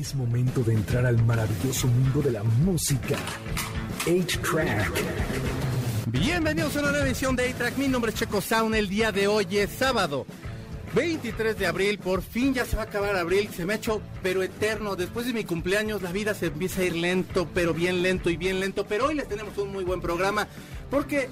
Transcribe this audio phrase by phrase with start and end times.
[0.00, 3.18] Es momento de entrar al maravilloso mundo de la música.
[4.06, 4.92] 8-Track.
[6.06, 7.76] Bienvenidos a una nueva edición de A-Track.
[7.76, 8.74] Mi nombre es Checo Sound.
[8.74, 10.24] El día de hoy es sábado.
[10.94, 14.00] 23 de abril, por fin ya se va a acabar abril, se me ha hecho
[14.22, 14.96] pero eterno.
[14.96, 18.38] Después de mi cumpleaños la vida se empieza a ir lento, pero bien lento y
[18.38, 18.86] bien lento.
[18.86, 20.48] Pero hoy les tenemos un muy buen programa
[20.90, 21.28] porque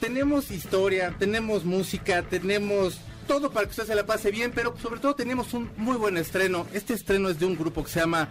[0.00, 2.98] tenemos historia, tenemos música, tenemos
[3.28, 6.16] todo para que usted se la pase bien, pero sobre todo tenemos un muy buen
[6.16, 6.66] estreno.
[6.72, 8.28] Este estreno es de un grupo que se llama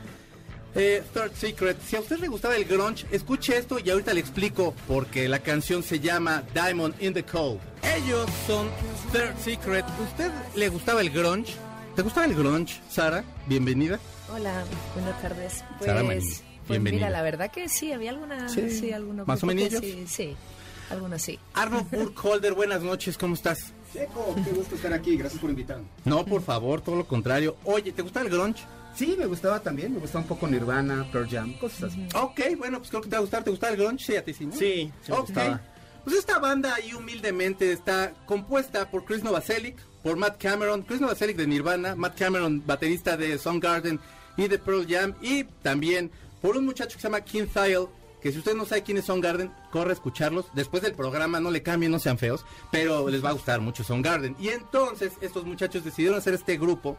[0.75, 1.77] eh, Third Secret.
[1.85, 5.39] Si a usted le gustaba el grunge, escuche esto y ahorita le explico porque la
[5.39, 7.59] canción se llama Diamond in the Cold.
[7.95, 8.67] Ellos son
[9.13, 9.85] Third Secret.
[10.03, 11.53] ¿Usted le gustaba el grunge?
[11.95, 13.23] ¿Te gustaba el grunge, Sara?
[13.45, 13.99] Bienvenida.
[14.33, 15.63] Hola, buenas tardes.
[15.77, 17.07] Pues, Sara pues bienvenida.
[17.07, 19.69] mira, la verdad que sí, había alguna, Sí, sí, algunos ¿más o menos?
[19.79, 20.35] Sí, sí,
[20.89, 21.39] algunos sí.
[21.53, 23.73] Arnold Burkholder, buenas noches, ¿cómo estás?
[23.97, 25.85] Checo, qué gusto estar aquí, gracias por invitarme.
[26.05, 27.55] No, por favor, todo lo contrario.
[27.63, 28.63] Oye, ¿te gustaba el grunge?
[28.95, 32.07] Sí, me gustaba también, me gustaba un poco Nirvana, Pearl Jam, cosas así.
[32.15, 33.43] Ok, bueno, pues creo que te va a gustar.
[33.43, 34.03] ¿Te gustaba el grunge?
[34.05, 34.53] Sí, a ti sí, ¿no?
[34.53, 35.21] Sí, sí me Ok.
[35.25, 35.61] gustaba.
[36.03, 41.35] Pues esta banda ahí humildemente está compuesta por Chris Novoselic, por Matt Cameron, Chris Novoselic
[41.37, 43.99] de Nirvana, Matt Cameron, baterista de Soundgarden
[44.37, 46.09] y de Pearl Jam, y también
[46.41, 47.87] por un muchacho que se llama Kim Thayil,
[48.21, 50.45] que si usted no sabe quién es Soundgarden, corre a escucharlos.
[50.53, 53.83] Después del programa, no le cambien, no sean feos, pero les va a gustar mucho
[53.83, 54.35] Soundgarden.
[54.39, 56.97] Y entonces estos muchachos decidieron hacer este grupo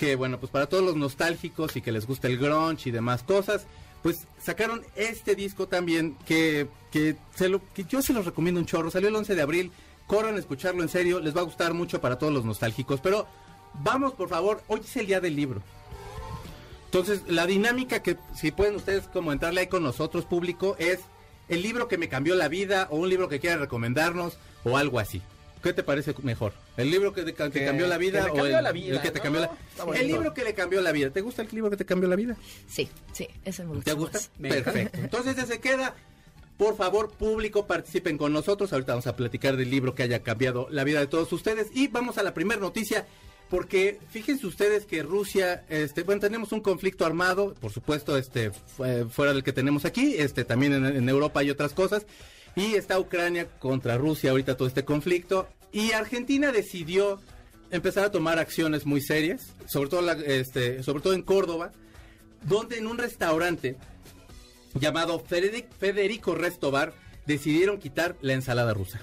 [0.00, 3.22] que bueno, pues para todos los nostálgicos y que les gusta el grunge y demás
[3.22, 3.66] cosas,
[4.02, 7.16] pues sacaron este disco también que, que
[7.86, 8.90] yo se los recomiendo un chorro.
[8.90, 9.72] Salió el 11 de abril,
[10.06, 13.00] corran a escucharlo en serio, les va a gustar mucho para todos los nostálgicos.
[13.02, 13.26] Pero
[13.74, 15.62] vamos, por favor, hoy es el día del libro.
[16.90, 20.98] Entonces, la dinámica que si pueden ustedes como entrarle ahí con nosotros, público, es
[21.48, 24.98] el libro que me cambió la vida o un libro que quiera recomendarnos o algo
[24.98, 25.22] así.
[25.62, 26.52] ¿Qué te parece mejor?
[26.76, 28.96] ¿El libro que te que Que- cambió la vida que o cambió el, la vida,
[28.96, 29.22] el que te ¿no?
[29.22, 29.50] cambió la.
[30.00, 31.10] El libro que le cambió la vida.
[31.10, 32.36] ¿Te gusta el libro que te cambió la vida?
[32.68, 33.84] Sí, sí, ese me gusta.
[33.84, 34.18] ¿Te gusta?
[34.38, 34.52] más.
[34.52, 34.98] Perfecto.
[34.98, 35.94] Entonces ya se queda.
[36.56, 38.72] Por favor, público, participen con nosotros.
[38.72, 41.68] Ahorita vamos a platicar del libro que haya cambiado la vida de todos ustedes.
[41.74, 43.06] Y vamos a la primera noticia.
[43.50, 48.84] Porque fíjense ustedes que Rusia, este, bueno, tenemos un conflicto armado, por supuesto, este, fu-
[49.10, 52.06] fuera del que tenemos aquí, este, también en, Europa hay otras cosas,
[52.54, 57.20] y está Ucrania contra Rusia ahorita todo este conflicto, y Argentina decidió
[57.72, 61.72] empezar a tomar acciones muy serias, sobre todo, la- este, sobre todo en Córdoba,
[62.42, 63.76] donde en un restaurante
[64.74, 66.92] llamado Federic- Federico Restobar
[67.26, 69.00] decidieron quitar la ensalada rusa.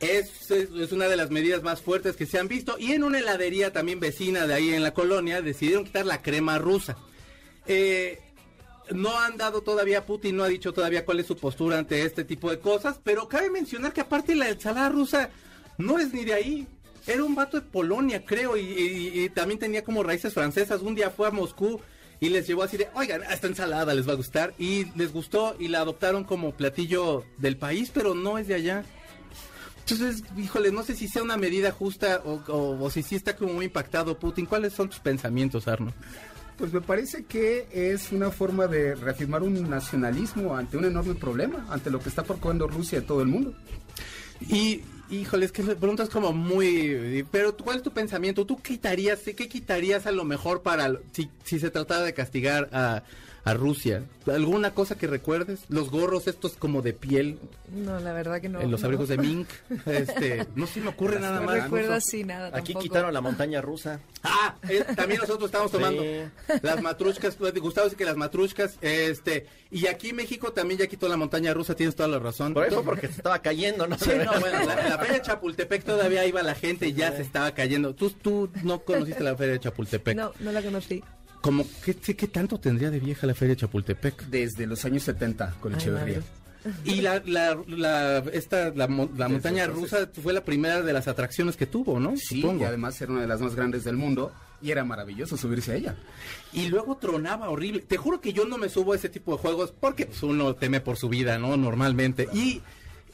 [0.00, 2.76] Es, es- una de las medidas más fuertes que se han visto.
[2.78, 6.58] Y en una heladería también vecina de ahí en la colonia decidieron quitar la crema
[6.58, 6.96] rusa.
[7.66, 8.18] Eh,
[8.92, 12.24] no han dado todavía, Putin no ha dicho todavía cuál es su postura ante este
[12.24, 15.30] tipo de cosas, pero cabe mencionar que aparte la ensalada rusa
[15.78, 16.66] no es ni de ahí.
[17.06, 20.82] Era un vato de Polonia, creo, y- y también tenía como raíces francesas.
[20.82, 21.80] Un día fue a Moscú
[22.20, 24.54] y les llevó así de, oigan, esta ensalada les va a gustar.
[24.58, 28.84] Y les gustó y la adoptaron como platillo del país, pero no es de allá.
[29.90, 33.36] Entonces, híjole, no sé si sea una medida justa o, o- o si sí está
[33.36, 34.46] como muy impactado Putin.
[34.46, 35.92] ¿Cuáles son tus pensamientos, Arno?
[36.56, 41.66] Pues me parece que es una forma de reafirmar un nacionalismo ante un enorme problema,
[41.70, 43.54] ante lo que está procurando Rusia en todo el mundo.
[44.48, 47.24] Y, híjole, es que la pregunta es como muy...
[47.30, 48.44] Pero, ¿cuál es tu pensamiento?
[48.46, 50.92] ¿Tú quitarías, qué quitarías a lo mejor para...
[51.12, 53.02] Si, si se tratara de castigar a,
[53.50, 54.04] a Rusia?
[54.26, 55.60] ¿Alguna cosa que recuerdes?
[55.68, 57.38] Los gorros estos como de piel,
[57.72, 58.60] No, la verdad que no.
[58.60, 58.86] eh, los no.
[58.86, 59.48] abrigos de mink.
[59.86, 61.62] Este, no se me ocurre nada No más.
[61.64, 62.80] recuerdo así nada Aquí tampoco.
[62.82, 64.00] quitaron la montaña rusa.
[64.22, 66.58] Ah, eh, también nosotros estamos tomando Sí.
[66.62, 71.08] las matrushkas, pues, Gustavo dice que las matrushkas, este, y aquí México también ya quitó
[71.08, 72.54] la montaña rusa, tienes toda la razón.
[72.54, 73.96] Por eso, porque se estaba cayendo, ¿no?
[73.98, 77.22] Sí, no, bueno, la, la feria de Chapultepec todavía iba la gente y ya se
[77.22, 77.94] estaba cayendo.
[77.94, 80.16] Tú, tú no conociste la feria de Chapultepec.
[80.16, 81.02] No, no la conocí.
[81.40, 84.26] Como, ¿qué, qué, qué tanto tendría de vieja la feria de Chapultepec?
[84.26, 86.20] Desde los años 70 con Echeverría.
[86.84, 89.92] Y la, la, la, esta, la, mo- la Desde montaña entonces.
[89.92, 92.14] rusa fue la primera de las atracciones que tuvo, ¿no?
[92.18, 92.64] Sí, Supongo.
[92.64, 94.30] y además era una de las más grandes del mundo
[94.60, 95.96] y era maravilloso subirse a ella.
[96.52, 97.80] Y luego tronaba horrible.
[97.80, 100.54] Te juro que yo no me subo a ese tipo de juegos porque pues, uno
[100.54, 101.56] teme por su vida, ¿no?
[101.56, 102.28] Normalmente.
[102.34, 102.60] Y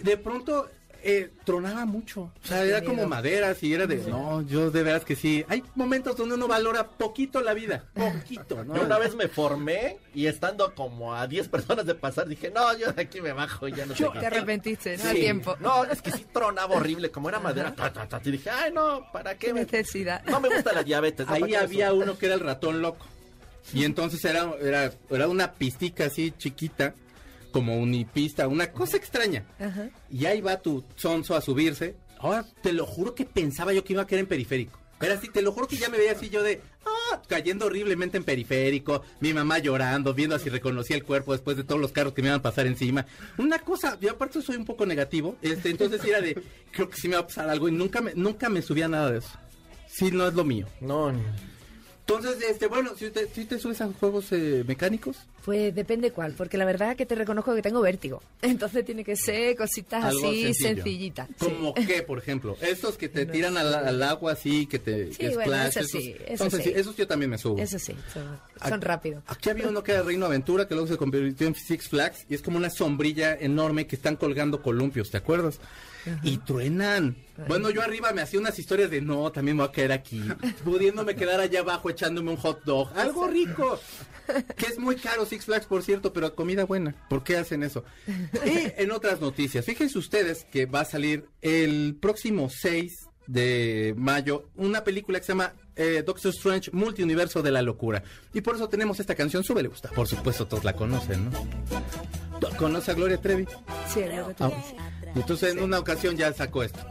[0.02, 0.68] de pronto
[1.08, 2.32] eh, tronaba mucho.
[2.42, 3.08] O sea, era como miedo.
[3.08, 5.44] maderas y era de, no, yo de veras que sí.
[5.48, 7.84] Hay momentos donde uno valora poquito la vida.
[7.94, 8.74] Poquito, ¿no?
[8.76, 12.76] Yo una vez me formé y estando como a 10 personas de pasar, dije, no,
[12.76, 15.04] yo de aquí me bajo, ya no sé Te arrepentiste, ¿no?
[15.04, 15.20] A Sí.
[15.20, 15.56] tiempo.
[15.60, 17.74] No, es que sí tronaba horrible, como era madera.
[17.74, 19.46] ta, ta, ta, y dije, ay, no, ¿para qué?
[19.48, 20.24] Qué me- necesidad.
[20.24, 21.26] No me gusta la diabetes.
[21.28, 23.06] Ahí ¿Para qué había uno que era el ratón loco.
[23.72, 26.94] Y entonces era, era, era una pistica así chiquita,
[27.56, 29.44] como unipista, una cosa extraña.
[29.58, 29.88] Ajá.
[30.10, 31.94] Y ahí va tu sonso a subirse.
[32.18, 34.78] Ahora te lo juro que pensaba yo que iba a quedar en periférico.
[35.00, 37.66] Era así, te lo juro que ya me veía así yo de, ah, no, cayendo
[37.66, 41.92] horriblemente en periférico, mi mamá llorando, viendo si reconocía el cuerpo después de todos los
[41.92, 43.06] carros que me iban a pasar encima.
[43.38, 46.42] Una cosa, yo aparte soy un poco negativo, este, entonces era de,
[46.72, 49.10] creo que sí me va a pasar algo y nunca me, nunca me subía nada
[49.12, 49.30] de eso.
[49.86, 50.66] Sí, no es lo mío.
[50.80, 51.22] No, ni-
[52.00, 55.16] Entonces, este, bueno, si te, si te subes a juegos eh, mecánicos,
[55.46, 58.20] Pues depende cuál, porque la verdad que te reconozco que tengo vértigo.
[58.42, 60.74] Entonces tiene que ser cositas algo así sencillo.
[60.74, 61.28] sencillitas.
[61.28, 61.34] sí.
[61.38, 65.12] Como qué, por ejemplo, estos que te No tiran al, al agua así, que te
[65.12, 66.72] Sí, que bueno, splash, eso esos, sí, eso entonces, sí.
[66.74, 67.58] esos yo también me subo.
[67.58, 67.94] Eso sí,
[68.60, 69.22] son, rápidos.
[69.28, 72.34] Aquí había uno que era Reino Aventura, que luego se convirtió en Six Flags, y
[72.34, 75.60] es como una sombrilla enorme que están colgando columpios, ¿te acuerdas?
[76.22, 77.16] Y truenan.
[77.48, 80.22] Bueno, yo arriba me hacía unas historias de no, también me voy a quedar aquí,
[80.64, 83.78] pudiéndome quedar allá abajo echándome un hot dog, algo rico.
[84.56, 86.94] Que es muy caro Six Flags, por cierto, pero comida buena.
[87.10, 87.84] ¿Por qué hacen eso?
[88.46, 94.48] Y en otras noticias, fíjense ustedes que va a salir el próximo 6 de mayo
[94.54, 98.02] una película que se llama eh, Doctor Strange Multiuniverso de la Locura.
[98.32, 99.90] Y por eso tenemos esta canción, Sube le gusta.
[99.90, 101.30] Por supuesto, todos la conocen, ¿no?
[102.56, 103.46] ¿Conoce a Gloria Trevi?
[103.92, 104.50] Sí, que tú Ah,
[105.14, 106.80] entonces en una ocasión ya sacó esto.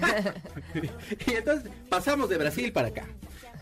[1.26, 3.06] y entonces pasamos de Brasil para acá.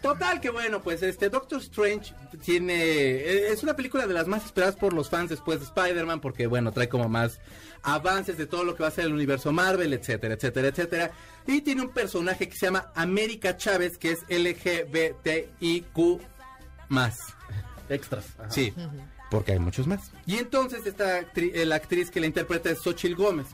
[0.03, 2.15] Total que bueno, pues este Doctor Strange
[2.45, 6.21] tiene eh, es una película de las más esperadas por los fans después de Spider-Man
[6.21, 7.41] porque bueno, trae como más
[7.83, 11.11] avances de todo lo que va a ser el universo Marvel, etcétera, etcétera, etcétera.
[11.47, 16.21] Y tiene un personaje que se llama América Chávez que es LGBTIQ
[16.89, 17.19] más.
[17.89, 18.25] extras.
[18.39, 18.51] Ajá.
[18.51, 18.73] Sí,
[19.31, 20.11] porque hay muchos más.
[20.27, 23.47] Y entonces esta actri- eh, la actriz que la interpreta es Xochil Gómez.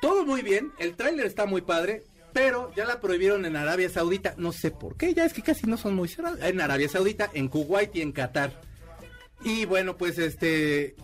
[0.00, 2.02] Todo muy bien, el tráiler está muy padre,
[2.32, 5.66] pero ya la prohibieron en Arabia Saudita, no sé por qué, ya es que casi
[5.66, 6.40] no son muy cerrados.
[6.42, 8.60] En Arabia Saudita, en Kuwait y en Qatar.
[9.44, 10.94] Y bueno, pues este...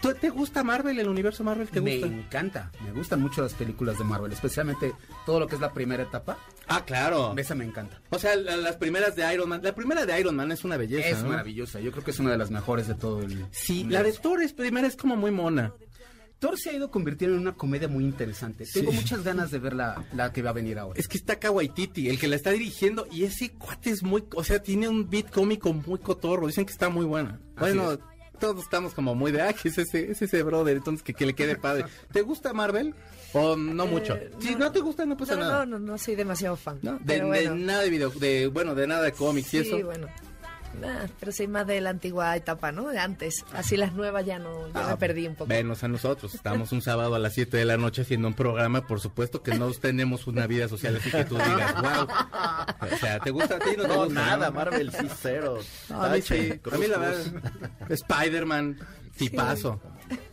[0.00, 1.68] ¿tú- ¿Te gusta Marvel, el universo Marvel?
[1.68, 2.06] ¿Te Me gusta?
[2.14, 4.92] encanta, me gustan mucho las películas de Marvel, especialmente
[5.26, 6.38] todo lo que es la primera etapa.
[6.68, 7.34] Ah, claro.
[7.36, 8.00] Esa me encanta.
[8.10, 9.60] O sea, la- las primeras de Iron Man.
[9.62, 11.08] La primera de Iron Man es una belleza.
[11.08, 11.28] Es ¿no?
[11.30, 14.12] maravillosa, yo creo que es una de las mejores de todo el Sí, la de.
[14.12, 15.72] Thor es primera es como muy mona.
[16.42, 18.66] Thor se ha ido convirtiendo en una comedia muy interesante.
[18.66, 18.96] Tengo Sí.
[18.98, 20.98] muchas ganas de ver la, la que va a venir ahora.
[20.98, 24.42] Es que está Kawaititi, el que la está dirigiendo, y ese cuate es muy, o
[24.42, 27.38] sea, tiene un beat cómico muy cotorro, dicen que está muy buena.
[27.54, 27.98] Así Bueno, es.
[28.40, 31.34] todos estamos como muy de, ay, es ese, es ese brother, entonces que, que le
[31.34, 31.84] quede padre.
[32.12, 32.92] ¿Te gusta Marvel?
[33.34, 34.14] ¿O no mucho?
[34.16, 34.58] Eh, si no.
[34.58, 35.64] no te gusta, no pasa No, nada.
[35.64, 36.80] no, no, no soy demasiado fan.
[36.82, 36.98] ¿No?
[36.98, 37.20] De,
[37.54, 39.86] nada de video, de, bueno, de nada de cómics y sí, eso.
[39.86, 40.08] bueno.
[40.80, 42.88] Nah, pero soy más de la antigua etapa, ¿no?
[42.88, 43.44] De antes.
[43.52, 45.48] Así las nuevas ya no, ya Ah, me perdí un poco.
[45.48, 46.34] Venos a nosotros.
[46.34, 48.86] Estamos un sábado a las 7 de la noche haciendo un programa.
[48.86, 52.06] Por supuesto que no tenemos una vida social así que tú digas, wow.
[52.92, 53.70] O sea, ¿te gusta a ti?
[53.76, 54.52] No te No, gusta, nada, ¿no?
[54.56, 55.58] Marvel sí, cero.
[55.88, 56.58] No, sí.
[56.62, 57.26] cruz, A mí la verdad,
[57.88, 58.78] Spider-Man,
[59.16, 59.80] tipazo.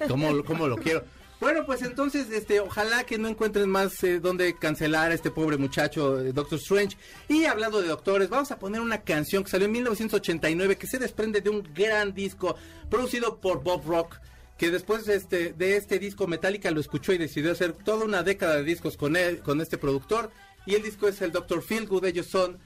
[0.07, 1.03] ¿Cómo, ¿Cómo lo quiero?
[1.39, 5.55] Bueno, pues entonces, este, ojalá que no encuentren más eh, donde cancelar a este pobre
[5.55, 6.97] muchacho, eh, Doctor Strange.
[7.29, 10.99] Y hablando de doctores, vamos a poner una canción que salió en 1989 que se
[10.99, 12.57] desprende de un gran disco
[12.89, 14.17] producido por Bob Rock.
[14.57, 18.23] Que después de este, de este disco Metallica lo escuchó y decidió hacer toda una
[18.23, 20.31] década de discos con él, con este productor.
[20.65, 22.03] Y el disco es el Doctor Feelgood.
[22.03, 22.57] Ellos son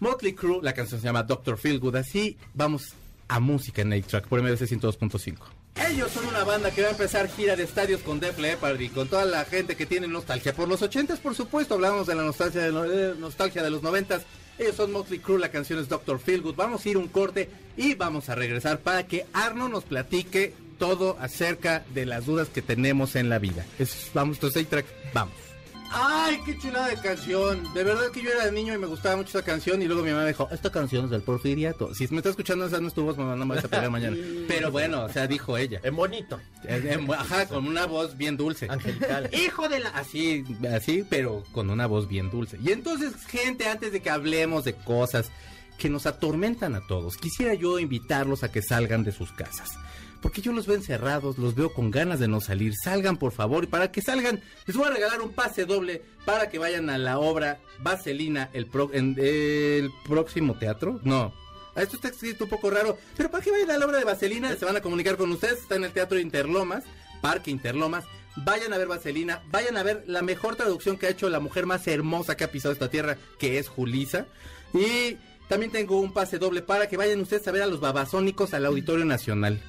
[0.00, 0.60] Motley Crue.
[0.62, 1.96] La canción se llama Doctor Feelgood.
[1.96, 2.94] Así vamos
[3.28, 5.61] a música en 8-Track por MDC 102.5.
[5.74, 8.88] Ellos son una banda que va a empezar gira de estadios con Def Leppard y
[8.88, 10.54] con toda la gente que tiene nostalgia.
[10.54, 14.22] Por los 80s, por supuesto, hablamos de la nostalgia de, eh, nostalgia de los 90s.
[14.58, 16.54] Ellos son Motley Crue, la canción es Doctor Feelgood.
[16.56, 21.16] Vamos a ir un corte y vamos a regresar para que Arno nos platique todo
[21.20, 23.64] acerca de las dudas que tenemos en la vida.
[23.78, 25.34] Es- vamos, entonces 8-Track, vamos.
[25.94, 27.62] Ay, qué chulada de canción.
[27.74, 30.10] De verdad que yo era niño y me gustaba mucho esa canción y luego mi
[30.10, 31.94] mamá me dijo, esta canción es del Porfiriato.
[31.94, 33.90] Si me está escuchando esa no es tu voz, mamá, no me vas a pelear
[33.90, 34.16] mañana.
[34.48, 35.80] Pero bueno, o sea, dijo ella.
[35.82, 38.66] En bonito, eh, Ajá, con una voz bien dulce.
[38.70, 39.28] angelical.
[39.34, 39.90] Hijo de la...
[39.90, 40.44] Así,
[40.74, 42.58] así, pero con una voz bien dulce.
[42.62, 45.30] Y entonces, gente, antes de que hablemos de cosas
[45.78, 49.72] que nos atormentan a todos, quisiera yo invitarlos a que salgan de sus casas.
[50.22, 52.72] Porque yo los veo encerrados, los veo con ganas de no salir.
[52.82, 53.64] Salgan, por favor.
[53.64, 56.96] Y para que salgan, les voy a regalar un pase doble para que vayan a
[56.96, 61.00] la obra Vaselina el, pro- el próximo teatro.
[61.02, 61.34] No,
[61.74, 64.54] esto está escrito un poco raro, pero para que vayan a la obra de Vaselina,
[64.56, 66.84] se van a comunicar con ustedes, está en el Teatro Interlomas,
[67.20, 68.04] Parque Interlomas,
[68.36, 71.66] vayan a ver Vaselina, vayan a ver la mejor traducción que ha hecho la mujer
[71.66, 74.26] más hermosa que ha pisado esta tierra, que es Julisa,
[74.74, 75.16] y
[75.48, 78.66] también tengo un pase doble para que vayan ustedes a ver a los babasónicos al
[78.66, 79.60] Auditorio Nacional.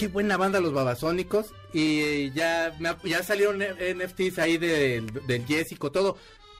[0.00, 1.52] Qué buena banda los babasónicos.
[1.74, 6.16] Y ya, me ap- ya salieron NFTs ahí del, del Jessico, todo.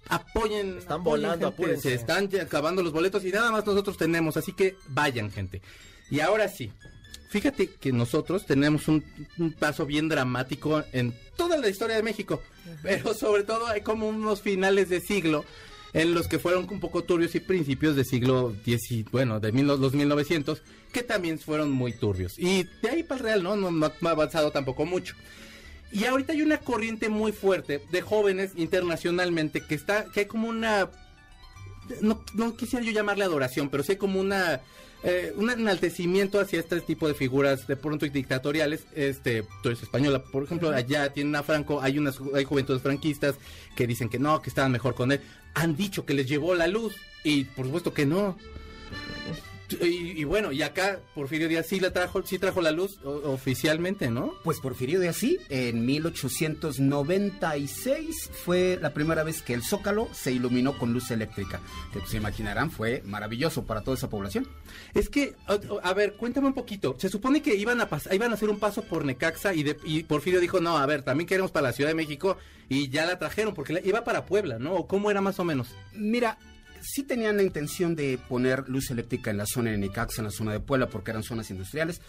[0.09, 0.77] Apoyen.
[0.77, 1.89] Están apoyen, volando, apúrense.
[1.89, 4.37] Se están ya acabando los boletos y nada más nosotros tenemos.
[4.37, 5.63] Así que vayan, gente.
[6.11, 6.71] Y ahora sí.
[7.31, 9.05] Fíjate que nosotros tenemos un,
[9.39, 12.43] un paso bien dramático en toda la historia de México.
[12.83, 15.45] Pero sobre todo hay como unos finales de siglo
[15.93, 19.67] en los que fueron un poco turbios y principios del siglo X, bueno, de mil-
[19.67, 22.39] los 1900, que también fueron muy turbios.
[22.39, 23.57] Y de ahí para el real, ¿no?
[23.57, 25.15] No, no ha avanzado tampoco mucho.
[25.93, 30.49] Y ahorita hay una corriente muy fuerte de jóvenes internacionalmente que está, que hay como
[30.49, 30.89] una,
[32.01, 34.61] no, no quisiera yo llamarle adoración, pero sí hay como una,
[35.03, 38.87] eh, un enaltecimiento hacia este tipo de figuras de pronto dictatoriales.
[38.95, 43.37] Este, tú eres española, por ejemplo, allá tienen a Franco, hay unas, hay juventudes franquistas
[43.77, 45.21] que dicen que no, que estaban mejor con él.
[45.55, 46.95] Han dicho que les llevó la luz
[47.25, 48.37] y por supuesto que no.
[49.83, 53.31] Y, y bueno, y acá Porfirio Díaz sí la trajo, sí trajo la luz o-
[53.33, 54.33] oficialmente, ¿no?
[54.45, 60.77] Pues Porfirio de así, en 1896 fue la primera vez que el Zócalo se iluminó
[60.79, 61.61] con luz eléctrica,
[61.93, 64.47] que pues, se imaginarán fue maravilloso para toda esa población.
[64.95, 66.97] Es que, a, a ver, cuéntame un poquito.
[66.99, 69.77] Se supone que iban a pas- iban a hacer un paso por Necaxa y, de-
[69.85, 72.37] y Porfirio dijo, no, a ver, también queremos para la Ciudad de México
[72.69, 74.75] y ya la trajeron porque la- iba para Puebla, ¿no?
[74.75, 75.69] ¿O ¿Cómo era más o menos?
[75.95, 76.39] Mira,
[76.81, 80.31] sí tenían la intención de poner luz eléctrica en la zona de Necaxa, en la
[80.31, 82.01] zona de Puebla, porque eran zonas industriales.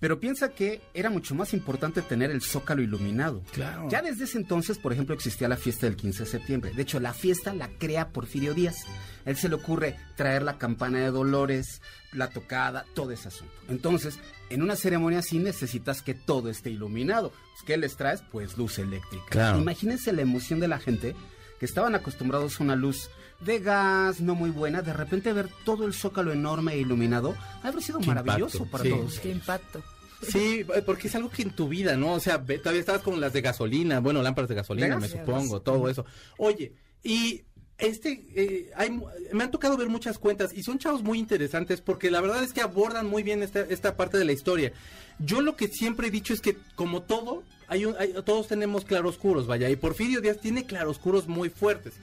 [0.00, 3.42] Pero piensa que era mucho más importante tener el zócalo iluminado.
[3.52, 3.88] Claro.
[3.88, 6.72] Ya desde ese entonces, por ejemplo, existía la fiesta del 15 de septiembre.
[6.74, 8.76] De hecho, la fiesta la crea Porfirio Díaz.
[9.24, 11.80] Él se le ocurre traer la campana de Dolores,
[12.12, 13.54] la tocada, todo ese asunto.
[13.68, 14.18] Entonces,
[14.50, 17.30] en una ceremonia así necesitas que todo esté iluminado.
[17.30, 18.22] Pues, ¿Qué les traes?
[18.30, 19.24] Pues luz eléctrica.
[19.30, 19.58] Claro.
[19.58, 21.14] Imagínense la emoción de la gente
[21.58, 25.86] que estaban acostumbrados a una luz de gas no muy buena, de repente ver todo
[25.86, 28.90] el zócalo enorme e iluminado, haber sido Qué maravilloso impacto, para sí.
[28.90, 29.20] todos.
[29.20, 29.82] Qué impacto.
[30.22, 32.14] Sí, eh, porque es algo que en tu vida, ¿no?
[32.14, 35.60] O sea, todavía estabas con las de gasolina, bueno, lámparas de gasolina, ¿De me supongo,
[35.60, 36.06] todo eso.
[36.38, 37.44] Oye, y
[37.78, 38.90] este, eh, hay,
[39.32, 42.52] me han tocado ver muchas cuentas y son chavos muy interesantes porque la verdad es
[42.52, 44.72] que abordan muy bien esta, esta parte de la historia.
[45.18, 48.84] Yo lo que siempre he dicho es que como todo, hay un, hay- todos tenemos
[48.84, 51.94] claroscuros, vaya, y Porfirio Díaz tiene claroscuros muy fuertes.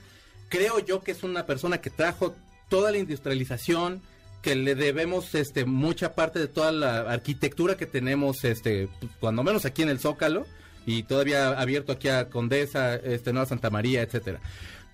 [0.48, 2.34] Creo yo que es una persona que trajo
[2.68, 4.02] toda la industrialización,
[4.42, 9.42] que le debemos este mucha parte de toda la arquitectura que tenemos este pues, cuando
[9.42, 10.46] menos aquí en el Zócalo
[10.84, 14.40] y todavía abierto aquí a Condesa, este Nueva Santa María, etcétera.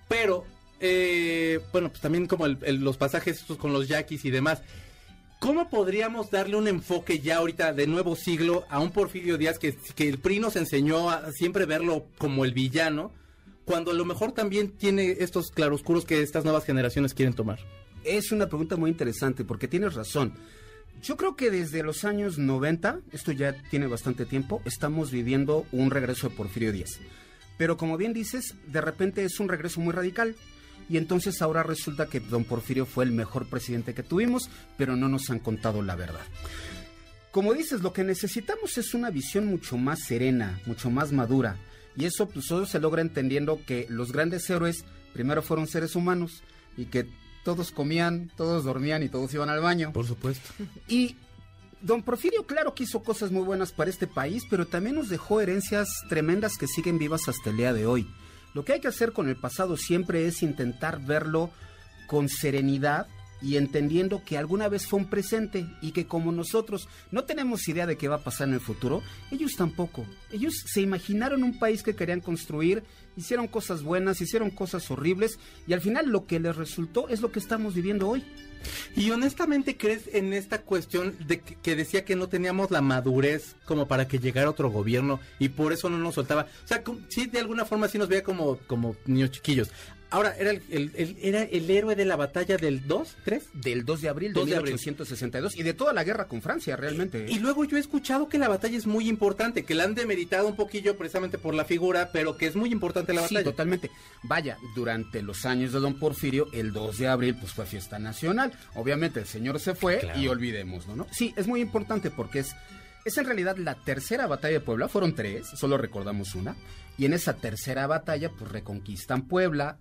[0.07, 0.45] Pero
[0.79, 4.61] eh, bueno, pues también como el- los pasajes con los yaquis y demás.
[5.39, 9.73] ¿Cómo podríamos darle un enfoque ya ahorita de nuevo siglo a un Porfirio Díaz que,
[9.95, 13.13] que el PRI nos enseñó a siempre verlo como el villano,
[13.63, 17.59] cuando a lo mejor también tiene estos claroscuros que estas nuevas generaciones quieren tomar?
[18.03, 20.33] Es una pregunta muy interesante porque tienes razón.
[21.01, 25.89] Yo creo que desde los años 90, esto ya tiene bastante tiempo, estamos viviendo un
[25.91, 26.99] regreso de Porfirio Díaz.
[27.57, 30.35] Pero como bien dices, de repente es un regreso muy radical.
[30.89, 35.07] Y entonces ahora resulta que don Porfirio fue el mejor presidente que tuvimos, pero no
[35.07, 36.25] nos han contado la verdad.
[37.31, 41.57] Como dices, lo que necesitamos es una visión mucho más serena, mucho más madura.
[41.95, 46.43] Y eso pues solo se logra entendiendo que los grandes héroes primero fueron seres humanos
[46.75, 47.07] y que
[47.43, 49.93] todos comían, todos dormían y todos iban al baño.
[49.93, 50.49] Por supuesto.
[50.87, 51.17] Y
[51.81, 55.39] don Porfirio, claro que hizo cosas muy buenas para este país, pero también nos dejó
[55.39, 58.07] herencias tremendas que siguen vivas hasta el día de hoy.
[58.53, 61.51] Lo que hay que hacer con el pasado siempre es intentar verlo
[62.07, 63.07] con serenidad
[63.41, 67.85] y entendiendo que alguna vez fue un presente y que como nosotros no tenemos idea
[67.85, 69.01] de qué va a pasar en el futuro,
[69.31, 70.05] ellos tampoco.
[70.31, 72.83] Ellos se imaginaron un país que querían construir,
[73.15, 77.31] hicieron cosas buenas, hicieron cosas horribles y al final lo que les resultó es lo
[77.31, 78.25] que estamos viviendo hoy.
[78.95, 83.87] Y honestamente, ¿crees en esta cuestión de que, decía que no teníamos la madurez como
[83.87, 86.47] para que llegara otro gobierno y por eso no nos soltaba?
[86.63, 89.69] O sea, sí, de alguna forma sí nos veía como, como niños chiquillos.
[90.11, 93.43] Ahora, ¿era el, el- el- ¿era el héroe de la batalla del 2, 3?
[93.53, 94.73] Del 2 de abril de 2 de abril.
[94.73, 97.25] 1862 y de toda la guerra con Francia realmente.
[97.25, 97.27] ¿eh?
[97.29, 100.47] Y luego yo he escuchado que la batalla es muy importante, que la han demeritado
[100.47, 103.51] un poquillo precisamente por la figura, pero que es muy importante la Sí, batalla.
[103.51, 103.91] totalmente.
[104.23, 108.51] Vaya, durante los años de Don Porfirio, el 2 de abril, pues fue fiesta nacional.
[108.73, 110.19] Obviamente el señor se fue Claro.
[110.19, 111.07] y olvidémoslo, ¿no?
[111.11, 112.55] Sí, es muy importante porque es,
[113.05, 114.87] es en realidad la tercera batalla de Puebla.
[114.87, 116.55] Fueron tres, solo recordamos una.
[116.97, 119.77] Y en esa tercera batalla, pues reconquistan Puebla.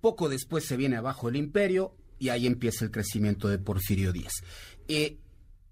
[0.00, 4.32] Poco después se viene abajo el imperio y ahí empieza el crecimiento de Porfirio Díaz.
[4.88, 5.18] Eh,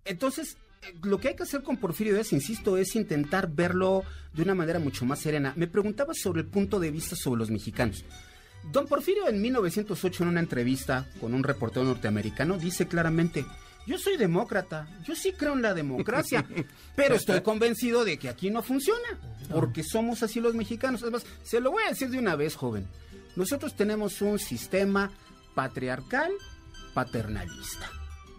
[0.05, 4.43] entonces, eh, lo que hay que hacer con Porfirio Díaz, insisto, es intentar verlo de
[4.43, 5.53] una manera mucho más serena.
[5.57, 8.05] Me preguntaba sobre el punto de vista sobre los mexicanos.
[8.73, 13.47] Don Porfirio en 1908 en una entrevista con un reportero norteamericano dice claramente,
[13.87, 16.45] yo soy demócrata, yo sí creo en la democracia,
[16.97, 19.19] pero estoy convencido de que aquí no funciona,
[19.51, 21.03] porque somos así los mexicanos.
[21.03, 22.87] Además, se lo voy a decir de una vez, joven.
[23.39, 25.13] Nosotros tenemos un sistema
[25.55, 26.33] patriarcal
[26.93, 27.89] paternalista.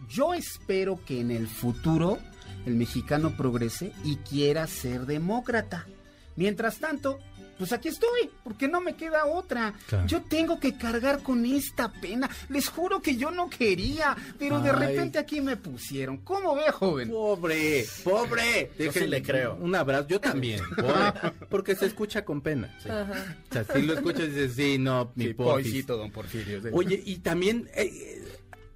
[0.10, 2.18] Yo espero que en el futuro
[2.66, 5.88] el mexicano progrese y quiera ser demócrata.
[6.36, 7.18] Mientras tanto,
[7.60, 9.74] pues aquí estoy, porque no me queda otra.
[9.88, 10.08] Claro.
[10.08, 12.30] Yo tengo que cargar con esta pena.
[12.48, 16.18] Les juro que yo no quería, pero de repente aquí me pusieron.
[16.20, 17.10] ¿Cómo ve, joven?
[17.10, 18.72] Pobre, pobre.
[18.80, 19.56] Yo sí le creo.
[19.56, 20.62] Un abrazo, yo también.
[20.78, 22.74] pobre, porque se escucha con pena.
[22.86, 23.36] Ajá.
[23.50, 26.62] O sea, si lo escuchas y dices, sí, no, mi Sí, pobrecito, don Porfirio.
[26.62, 26.70] sí.
[26.72, 28.28] Oye, y también eh, eh,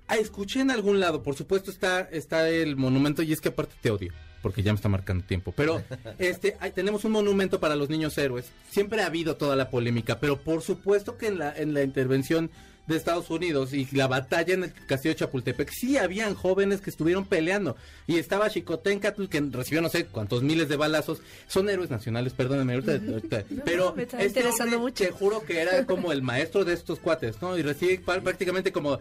[0.07, 3.75] ah, escuché en algún lado, por supuesto está está el monumento y es que aparte
[3.81, 4.11] te odio,
[4.43, 5.81] porque ya me está marcando tiempo, pero
[6.19, 8.51] este hay- tenemos un monumento para los niños héroes.
[8.69, 12.51] Siempre ha habido toda la polémica, pero por supuesto que en la en la intervención
[12.85, 16.89] de Estados Unidos y la batalla en el castillo de Chapultepec, sí habían jóvenes que
[16.89, 17.77] estuvieron peleando.
[18.07, 21.21] Y estaba Chicotencatl, que recibió no sé cuántos miles de balazos.
[21.47, 25.03] Son héroes nacionales, perdónenme, ahorita, ahorita- No, pero me está este interesando hombre, mucho.
[25.05, 27.57] te juro que era como el maestro de estos cuates, ¿no?
[27.57, 28.99] Y recibe prácticamente como...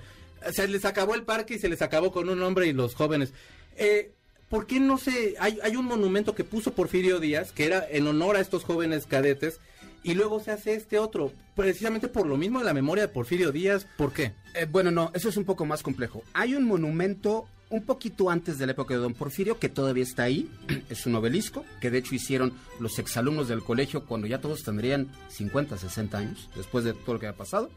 [0.53, 3.33] Se les acabó el parque y se les acabó con un hombre y los jóvenes.
[3.77, 4.13] Eh,
[4.53, 5.35] ¿Por qué no se...?
[5.41, 9.07] Hay, hay un monumento que puso Porfirio Díaz, que era en honor a estos jóvenes
[9.07, 9.61] cadetes,
[10.03, 13.51] y luego se hace este otro, precisamente por lo mismo de la memoria de Porfirio
[13.51, 13.87] Díaz.
[13.97, 14.35] ¿Por qué?
[14.55, 16.23] Eh, bueno, no, eso es un poco más complejo.
[16.35, 20.25] Hay un monumento un poquito antes de la época de Don Porfirio que todavía está
[20.25, 20.51] ahí.
[20.91, 25.09] Es un obelisco que de hecho hicieron los exalumnos del colegio cuando ya todos tendrían
[25.29, 27.71] 50, 60 años, después de todo lo que ha pasado.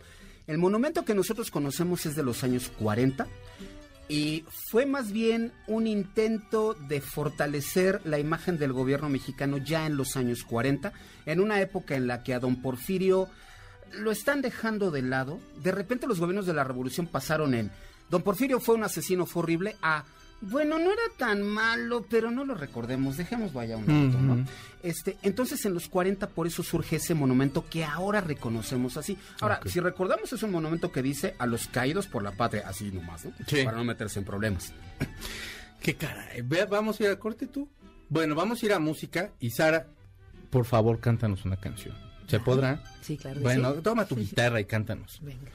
[0.45, 3.27] El monumento que nosotros conocemos es de los años 40
[4.07, 9.97] y fue más bien un intento de fortalecer la imagen del gobierno mexicano ya en
[9.97, 10.93] los años 40,
[11.25, 13.29] en una época en la que a don Porfirio
[13.91, 15.39] lo están dejando de lado.
[15.61, 17.71] De repente los gobiernos de la revolución pasaron en
[18.09, 20.05] don Porfirio fue un asesino, fue horrible, a
[20.49, 24.33] bueno, no era tan malo, pero no lo recordemos, dejémoslo allá un rato, ¿no?
[24.33, 24.43] Ujú.
[24.83, 29.17] Este, entonces en los 40 por eso surge ese monumento que ahora reconocemos así.
[29.41, 32.91] Ahora, si recordamos es un monumento que dice a los caídos por la patria, así
[32.91, 33.31] nomás, ¿no?
[33.47, 33.63] Sí.
[33.63, 34.73] Para no meterse en problemas.
[35.81, 36.41] Qué caray.
[36.41, 37.69] Ve, vamos a ir a corte tú.
[38.09, 39.87] Bueno, vamos a ir a música y Sara,
[40.49, 41.95] por favor, cántanos una canción.
[42.27, 42.83] ¿Se podrá?
[43.01, 43.41] Sí, claro.
[43.41, 43.81] Bueno, sí.
[43.81, 45.19] toma tu guitarra y cántanos.
[45.21, 45.51] Venga.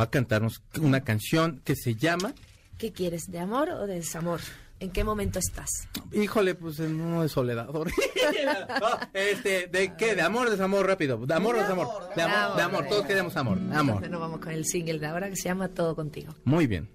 [0.00, 2.34] Va a cantarnos una canción que se llama,
[2.78, 3.30] ¿Qué quieres?
[3.30, 4.40] ¿De amor o de desamor?
[4.80, 5.68] ¿En qué momento estás?
[6.12, 7.68] híjole, pues en uno de soledad.
[7.72, 10.14] No, este, ¿de qué?
[10.14, 10.86] ¿De amor o desamor?
[10.86, 11.18] Rápido.
[11.26, 11.88] ¿De amor o desamor?
[12.14, 12.86] De amor, de amor.
[12.88, 13.58] Todos queremos amor.
[13.58, 13.80] Amor.
[13.80, 16.32] Entonces nos vamos con el single de ahora que se llama Todo Contigo.
[16.44, 16.88] Muy bien.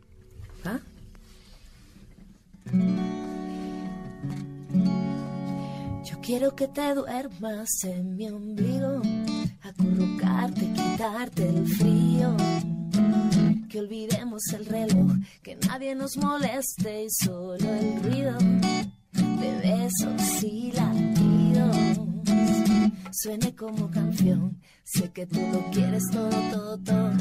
[0.66, 0.80] ¿Ah?
[6.04, 9.02] Yo quiero que te duermas en mi ombligo,
[9.62, 12.36] acurrucarte, quitarte el frío.
[13.70, 15.12] Que olvidemos el reloj,
[15.44, 18.38] que nadie nos moleste y solo el ruido
[19.14, 21.98] de besos y latidos
[23.12, 24.58] suene como canción.
[24.84, 27.12] Sé que tú lo quieres todo, todo, todo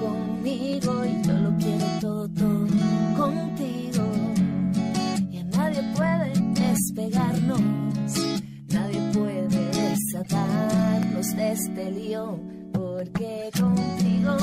[0.00, 2.66] conmigo y yo lo quiero todo, todo
[3.16, 4.04] contigo.
[5.30, 7.60] Y a nadie puede despegarnos,
[8.68, 12.38] nadie puede desatarnos de este lío,
[12.72, 14.36] porque contigo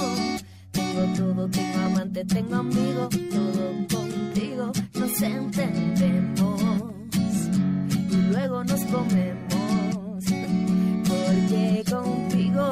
[0.95, 6.61] tengo todo, tengo amante, tengo amigo, todo contigo nos entendemos
[8.09, 10.23] y luego nos comemos.
[11.07, 12.69] Porque contigo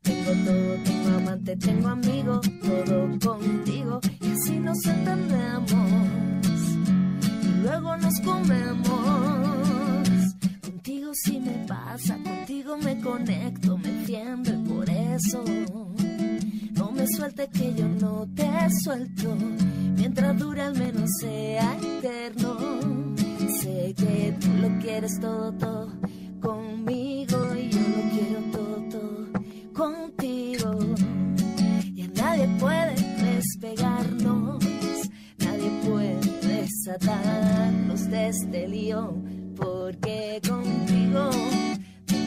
[0.00, 5.90] tengo todo, tengo amante, tengo amigo, todo contigo y así nos entendemos
[7.42, 8.96] y luego nos comemos.
[10.62, 15.44] Contigo sí me pasa, contigo me conecto, me entiendo y por eso
[17.02, 18.48] me suelte que yo no te
[18.84, 19.34] suelto.
[19.96, 22.56] Mientras dure al menos sea eterno.
[23.60, 25.92] Sé que tú lo quieres todo, todo
[26.40, 29.26] conmigo y yo lo quiero todo, todo
[29.72, 30.78] contigo.
[31.92, 32.94] Y a nadie puede
[33.34, 34.62] despegarnos,
[35.38, 39.14] nadie puede desatarnos de este lío.
[39.56, 41.30] Porque contigo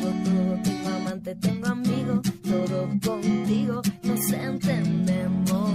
[0.05, 5.71] tengo todo, tengo amante, tengo amigo, todo contigo nos entendemos.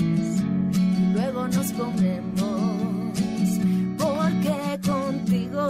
[0.00, 3.18] Y luego nos comemos.
[3.98, 5.68] Porque contigo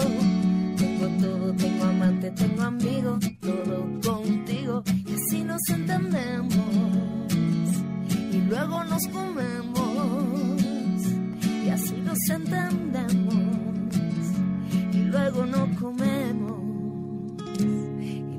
[0.76, 6.54] tengo todo, tengo amante, tengo amigo, todo contigo y así nos entendemos.
[8.32, 10.32] Y luego nos comemos
[11.64, 13.34] y así nos entendemos.
[14.92, 16.57] Y luego nos comemos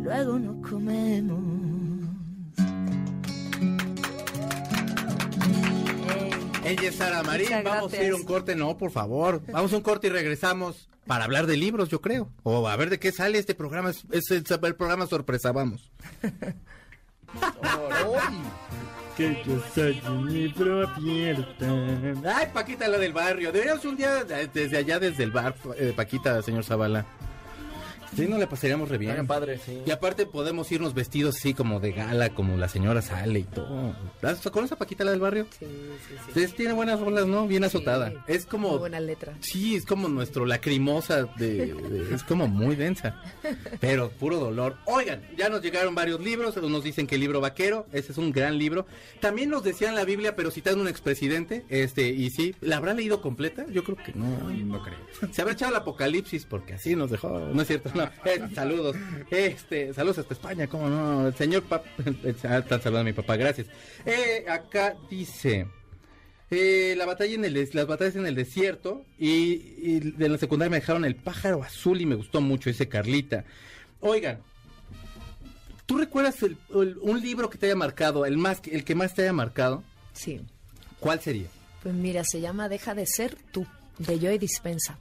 [0.10, 1.39] luego nos comemos.
[6.65, 6.72] Ey.
[6.72, 7.48] Ella es Sara Marín.
[7.48, 9.41] Muchas Vamos a ir a un corte, no, por favor.
[9.52, 12.30] Vamos a un corte y regresamos para hablar de libros, yo creo.
[12.43, 13.91] O a ver de qué sale este programa.
[13.91, 15.91] Es, es el, el programa sorpresa, vamos.
[19.15, 21.45] Que yo soy mi propia
[22.36, 23.52] Ay, Paquita, la del barrio.
[23.52, 27.06] Deberíamos un día desde allá, desde el bar, eh, Paquita, señor Zavala.
[28.15, 29.28] Sí, no le pasaríamos re bien.
[29.28, 29.80] Padre, sí.
[29.86, 33.95] Y aparte podemos irnos vestidos así como de gala, como la señora sale y todo.
[34.52, 35.45] ¿Conoces a Paquita la del barrio?
[35.58, 35.65] Sí,
[36.34, 36.54] sí, sí.
[36.58, 37.48] Tiene buenas rolas, ¿no?
[37.48, 38.10] Bien azotada.
[38.10, 38.69] Sí, Es como...
[38.72, 39.36] Muy buenas letras.
[39.41, 43.22] Sí, es como nuestro lacrimosa de, de- es como muy densa,
[43.80, 44.76] pero puro dolor.
[44.86, 48.32] Oigan, ya nos llegaron varios libros, nos dicen que el libro vaquero, ese es un
[48.32, 48.86] gran libro.
[49.22, 53.22] También nos decían la Biblia, pero citando un expresidente, este, y sí, ¿la habrá leído
[53.22, 53.65] completa?
[53.72, 54.98] Yo creo que no, no creo.
[55.32, 58.12] Se habrá echado el apocalipsis porque así nos dejó, no es cierto, no.
[58.25, 58.95] Eh, saludos,
[59.29, 63.35] este, saludos hasta España, cómo no, el señor pap, ah, está saludando a mi papá,
[63.38, 63.67] gracias.
[64.05, 65.67] Eh, acá dice,
[66.51, 70.69] eh, la batalla en el las batallas en el desierto y, y de la secundaria
[70.71, 73.45] me dejaron el pájaro azul y me gustó mucho ese Carlita.
[73.99, 74.39] Oigan,
[75.85, 78.95] ¿tú recuerdas el- el- un libro que te haya marcado, el más que- el que
[78.95, 79.83] más te haya marcado?
[80.13, 80.41] Sí.
[80.99, 81.47] ¿Cuál sería?
[81.83, 83.65] Pues mira, se llama Deja de ser tú,
[83.99, 84.97] de Joy Dispensa.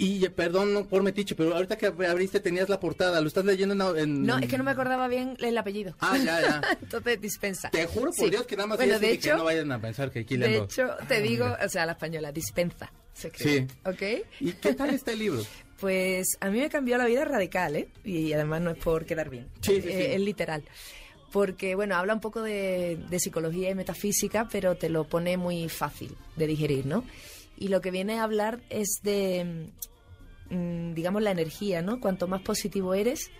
[0.00, 3.44] Y perdón no por metiche, pero ahorita que ab- abriste tenías la portada, ¿lo estás
[3.44, 5.94] leyendo en, en- No, es que no me acordaba bien el apellido.
[6.00, 6.60] Ah, ya, ya.
[6.82, 7.70] Entonces dispensa.
[7.70, 8.30] Te juro por Sí.
[8.30, 10.20] Dios que nada más Bueno, es de así que hecho, no vayan a pensar que
[10.20, 12.92] aquí le de hecho, te digo, o sea, la española, dispensa.
[13.12, 13.74] Se escribe, Sí.
[13.84, 14.26] ¿Ok?
[14.40, 15.42] ¿Y qué tal está el libro?
[15.80, 17.88] Pues a mí me cambió la vida radical, ¿eh?
[18.04, 19.46] Y además no es por quedar bien.
[19.60, 20.12] Sí, sí, Eh, sí.
[20.14, 20.64] Es literal.
[21.30, 25.68] Porque, bueno, habla un poco de, de psicología y metafísica, pero te lo pone muy
[25.68, 27.04] fácil de digerir, ¿no?
[27.58, 29.70] Y lo que viene a hablar es de,
[30.50, 32.00] mm, digamos, la energía, ¿no?
[32.00, 33.30] Cuanto más positivo eres,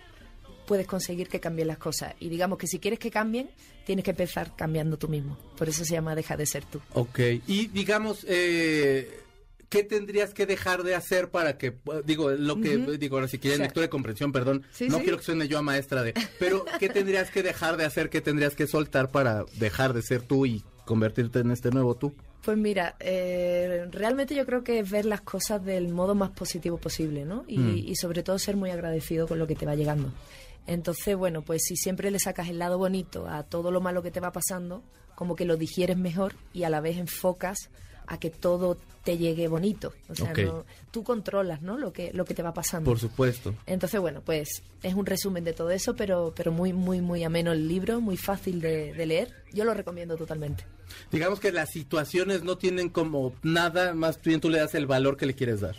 [0.67, 2.13] puedes conseguir que cambien las cosas.
[2.19, 3.49] Y digamos que si quieres que cambien,
[3.85, 5.37] tienes que empezar cambiando tú mismo.
[5.57, 6.79] Por eso se llama Deja de ser tú.
[6.93, 9.19] Ok, y digamos, eh,
[9.69, 13.37] ¿qué tendrías que dejar de hacer para que, eh, digo, lo que, digo, ahora si
[13.37, 15.03] O sea, lectura de comprensión, perdón, Sí, no sí.
[15.03, 18.21] quiero que suene yo a maestra de, pero ¿qué tendrías que dejar de hacer, qué
[18.21, 22.13] tendrías que soltar para dejar de ser tú y convertirte en este nuevo tú?
[22.43, 26.77] Pues mira, eh, realmente yo creo que es ver las cosas del modo más positivo
[26.77, 27.43] posible, ¿no?
[27.47, 27.77] Y, Mm.
[27.89, 30.11] y sobre todo ser muy agradecido con lo que te va llegando.
[30.67, 34.11] Entonces, bueno, pues si siempre le sacas el lado bonito a todo lo malo que
[34.11, 34.83] te va pasando,
[35.15, 37.69] como que lo digieres mejor y a la vez enfocas
[38.07, 39.93] a que todo te llegue bonito.
[40.07, 41.77] O sea, no- tú controlas, ¿no?
[41.77, 42.89] Lo que, lo que te va pasando.
[42.89, 43.53] Por supuesto.
[43.65, 47.51] Entonces, bueno, pues es un resumen de todo eso, pero, pero muy, muy, muy ameno
[47.51, 49.33] el libro, muy fácil de, de leer.
[49.53, 50.63] Yo lo recomiendo totalmente.
[51.11, 55.17] Digamos que las situaciones no tienen como nada, más bien tú le das el valor
[55.17, 55.75] que le quieres dar.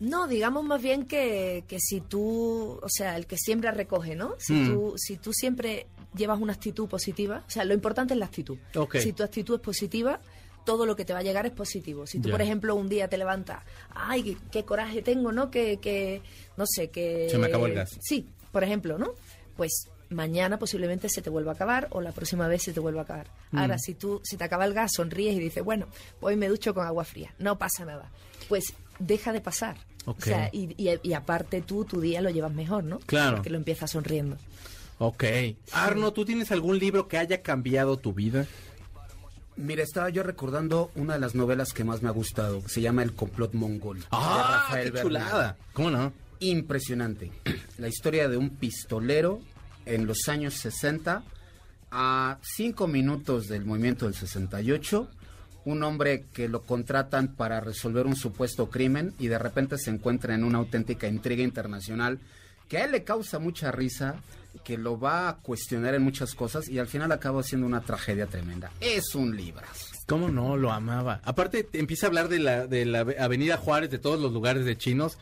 [0.00, 4.34] No, digamos más bien que, que si tú, o sea, el que siembra recoge, ¿no?
[4.38, 4.72] Si, Mm.
[4.72, 8.58] tú, si tú siempre llevas una actitud positiva, o sea, lo importante es la actitud.
[8.76, 8.96] Ok.
[8.98, 10.20] Si tu actitud es positiva,
[10.64, 12.06] todo lo que te va a llegar es positivo.
[12.06, 15.50] Si tú, por ejemplo, un día te levantas, ay, qué, qué coraje tengo, ¿no?
[15.50, 16.22] Que, que,
[16.56, 17.28] no sé, que...
[17.30, 17.90] Se me acabó el gas.
[18.00, 19.14] Sí, por ejemplo, ¿no?
[19.56, 23.00] Pues mañana posiblemente se te vuelva a acabar o la próxima vez se te vuelva
[23.00, 23.26] a acabar.
[23.50, 23.58] Mm.
[23.58, 25.86] Ahora, si tú, si te acaba el gas, sonríes y dices, bueno,
[26.20, 28.10] hoy me ducho con agua fría, no pasa nada.
[28.48, 29.76] Pues deja de pasar.
[30.06, 32.98] O sea, y, y- y aparte tú, tu día lo llevas mejor, ¿no?
[33.00, 33.36] Claro.
[33.36, 34.38] Porque lo empiezas sonriendo.
[34.98, 35.24] Ok.
[35.72, 38.46] Arno, ¿tú tienes algún libro que haya cambiado tu vida?
[39.56, 42.80] Mira, estaba yo recordando una de las novelas que más me ha gustado, que se
[42.80, 43.98] llama El complot mongol.
[44.00, 45.56] de ¡Ah, Rafael qué chulada!
[45.72, 46.12] ¿Cómo no?
[46.40, 47.30] Impresionante.
[47.78, 49.40] La historia de un pistolero
[49.88, 51.22] en los años 60,
[51.90, 55.08] a cinco minutos del movimiento del 68,
[55.64, 60.34] un hombre que lo contratan para resolver un supuesto crimen y de repente se encuentra
[60.34, 62.18] en una auténtica intriga internacional
[62.68, 64.16] que a él le causa mucha risa,
[64.62, 68.26] que lo va a cuestionar en muchas cosas y al final acaba siendo una tragedia
[68.26, 68.70] tremenda.
[68.80, 69.86] Es un librazo.
[70.06, 70.56] ¿Cómo no?
[70.56, 71.20] Lo amaba.
[71.24, 74.64] Aparte, te empieza a hablar de la, de la Avenida Juárez, de todos los lugares
[74.64, 75.18] de chinos.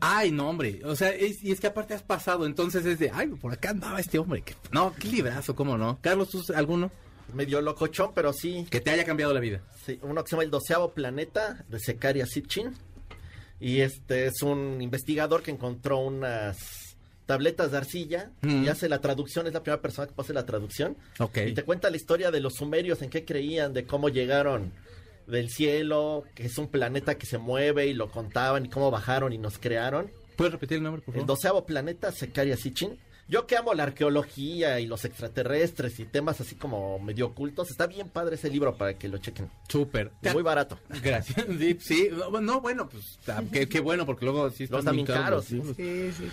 [0.00, 0.80] Ay, no, hombre.
[0.84, 3.70] O sea, es- y es que aparte has pasado, entonces es de, ay, por acá
[3.70, 4.42] andaba este hombre.
[4.42, 5.98] Que- no, qué librazo, ¿cómo no?
[6.00, 6.90] Carlos, ¿tú alguno?
[7.34, 8.66] Medio locochón, pero sí.
[8.68, 9.62] Que te haya cambiado la vida.
[9.86, 12.74] Sí, uno que se llama El Doceavo Planeta, de Sekaria Sitchin.
[13.60, 16.58] Y este es un investigador que encontró unas
[17.26, 18.64] tabletas de arcilla Mm.
[18.64, 20.96] y hace la traducción, es la primera persona que hace la traducción.
[21.20, 21.38] Ok.
[21.46, 24.72] Y te cuenta la historia de los sumerios, en qué creían, de cómo llegaron
[25.32, 29.32] del cielo, que es un planeta que se mueve y lo contaban y cómo bajaron
[29.32, 30.10] y nos crearon.
[30.36, 31.26] ¿Puedes repetir el nombre, por El favor?
[31.36, 32.98] doceavo planeta, Sekaria Sitchin.
[33.32, 37.86] Yo que amo la arqueología y los extraterrestres y temas así como medio ocultos, está
[37.86, 39.48] bien padre ese libro para que lo chequen.
[39.68, 40.12] Súper.
[40.34, 40.78] Muy barato.
[41.02, 41.46] Gracias.
[41.58, 42.08] Sí, sí.
[42.42, 45.50] No, bueno, pues ah, qué, qué bueno, porque luego sí están están bien caros caros,
[45.50, 46.12] los sí.
[46.14, 46.28] Sí, sí.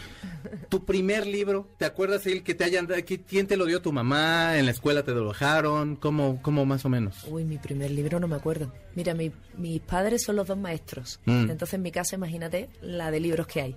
[0.67, 3.03] Tu primer libro, ¿te acuerdas el que te hayan dado?
[3.05, 4.57] que- ¿Quién te lo dio tu mamá?
[4.57, 5.95] ¿En la escuela te lo dejaron?
[5.95, 7.23] ¿Cómo, cómo más o menos?
[7.29, 8.73] Uy, mi primer libro no me acuerdo.
[8.95, 11.19] Mira, mi- mis padres son los dos maestros.
[11.25, 11.49] Mm.
[11.51, 13.75] Entonces en mi casa, imagínate la de libros que hay.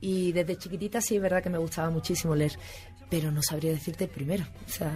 [0.00, 2.52] Y desde chiquitita sí es verdad que me gustaba muchísimo leer,
[3.10, 4.44] pero no sabría decirte primero.
[4.66, 4.92] O sea,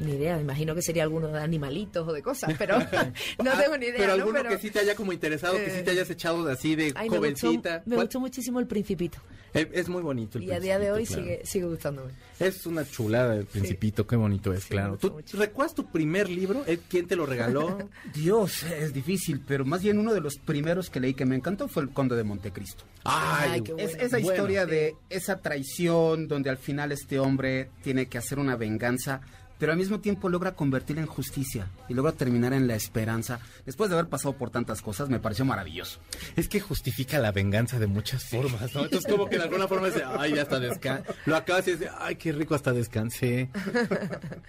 [0.00, 0.36] ni idea.
[0.36, 2.78] Me imagino que sería alguno de animalitos o de cosas, pero
[3.44, 3.96] no Ah, tengo ni idea.
[3.98, 4.12] Pero ¿no?
[4.14, 6.52] alguno Pero- que sí te haya como interesado, que sí te Eh, hayas echado de
[6.52, 7.82] así de Ay, me gustó, jovencita.
[7.86, 9.18] me gustó muchísimo el Principito.
[9.54, 10.38] Eh, Es muy bonito.
[10.38, 11.22] el Y a día de hoy claro.
[11.22, 12.10] sigue, sigue gustándome.
[12.40, 14.96] Es una chulada el Principito, qué bonito es, Sí, claro.
[14.98, 15.36] ¿Tú mucho.
[15.38, 16.64] recuerdas tu primer libro?
[16.66, 17.88] ¿Eh, ¿Quién te lo regaló?
[18.14, 21.68] Dios, es difícil, pero más bien uno de los primeros que leí que me encantó
[21.68, 22.82] fue El Conde de Montecristo.
[23.04, 24.02] Ay, qué Es bueno.
[24.06, 24.32] esa Bueno.
[24.32, 29.20] historia de esa traición donde al final este hombre tiene que hacer una venganza,
[29.64, 33.40] pero al mismo tiempo logra convertirla en justicia y logra terminar en la esperanza.
[33.64, 36.00] Después de haber pasado por tantas cosas, me pareció maravilloso.
[36.36, 38.84] Es que justifica la venganza de muchas formas, ¿no?
[38.84, 41.10] Entonces como que de alguna forma dice, ay, ya hasta descansé.
[41.24, 43.48] Lo acabas y dices, ay, qué rico, hasta descansé.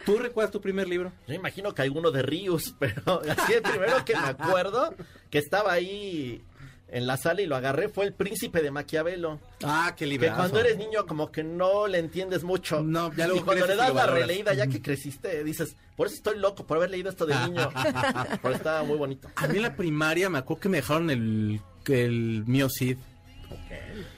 [0.05, 1.13] ¿Tú recuerdas tu primer libro?
[1.29, 4.95] Yo imagino que alguno de Rius, pero así el primero que me acuerdo
[5.29, 6.43] que estaba ahí
[6.87, 9.39] en la sala y lo agarré fue el príncipe de Maquiavelo.
[9.63, 10.37] Ah, qué Que librazo.
[10.37, 12.81] cuando eres niño como que no le entiendes mucho.
[12.83, 16.15] No, ya luego y cuando le das la releída ya que creciste, dices, por eso
[16.17, 17.69] estoy loco por haber leído esto de niño.
[18.41, 19.29] Pero estaba muy bonito.
[19.35, 22.97] A mí en la primaria me acuerdo que me dejaron el, el mío Cid.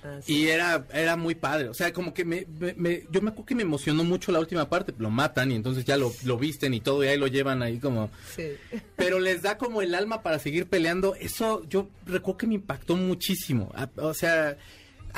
[0.04, 0.34] Ah, sí.
[0.34, 1.70] Y era, era muy padre.
[1.70, 4.40] O sea, como que me, me- me- yo me acuerdo que me emocionó mucho la
[4.40, 4.94] última parte.
[4.98, 7.80] Lo matan y entonces ya lo, lo visten y todo y ahí lo llevan ahí
[7.80, 8.10] como...
[8.36, 8.54] Sí.
[8.96, 11.16] Pero les da como el alma para seguir peleando.
[11.16, 13.72] Eso yo recuerdo que me impactó muchísimo.
[13.76, 14.58] Ah, O sea...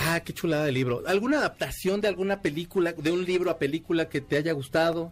[0.01, 1.03] Ah, qué chulada de libro.
[1.07, 5.11] ¿Alguna adaptación de alguna película, de un libro a película que te haya gustado?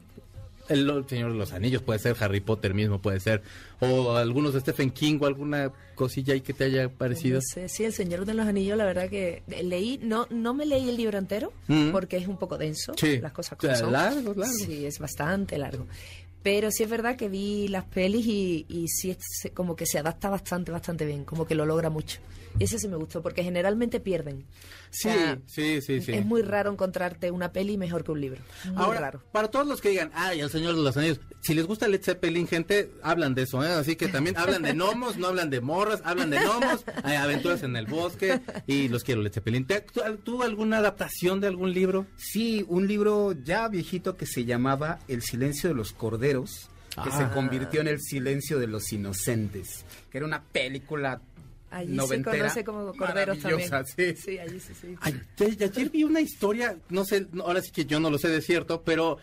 [0.69, 3.41] El, el Señor de los Anillos puede ser, Harry Potter mismo puede ser,
[3.79, 7.35] o algunos de Stephen King o alguna cosilla ahí que te haya parecido.
[7.35, 10.65] No sé, sí, El Señor de los Anillos, la verdad que leí, no no me
[10.65, 11.91] leí el libro entero, Mm.
[11.91, 13.19] porque es un poco denso, Sí.
[13.19, 13.91] las cosas O sea, como son.
[13.93, 14.53] largo, largo.
[14.53, 15.85] Sí, es bastante largo.
[16.43, 19.99] Pero sí es verdad que vi las pelis y, y sí es como que se
[19.99, 22.19] adapta bastante, bastante bien, como que lo logra mucho.
[22.59, 24.45] Ese sí me gustó, porque generalmente pierden.
[24.89, 26.13] Sí, O sea, sí, sí, sí.
[26.13, 28.41] Es muy raro encontrarte una peli mejor que un libro.
[28.65, 29.23] Muy Ahora, raro.
[29.31, 32.01] para todos los que digan, ay, el Señor de los Anillos, si les gusta Led
[32.01, 33.69] Zeppelin, gente, hablan de eso, ¿eh?
[33.71, 37.63] Así que también hablan de gnomos, no hablan de morras, hablan de gnomos, hay aventuras
[37.63, 39.65] en el bosque, y los quiero Led Zeppelin.
[39.65, 42.05] ¿Te- ¿Tú, tú alguna adaptación de algún libro?
[42.17, 46.69] Sí, un libro ya viejito que se llamaba El silencio de los corderos,
[47.03, 47.31] que se Ah.
[47.33, 51.21] convirtió en El silencio de los inocentes, que era una película
[51.69, 52.49] Allí noventera.
[52.49, 53.69] se conoce como corderos también.
[53.95, 54.15] sí.
[54.15, 54.95] Sí, allí sí, sí.
[55.01, 58.41] Ayer, ayer vi una historia, no sé, ahora sí que yo no lo sé de
[58.41, 59.17] cierto, pero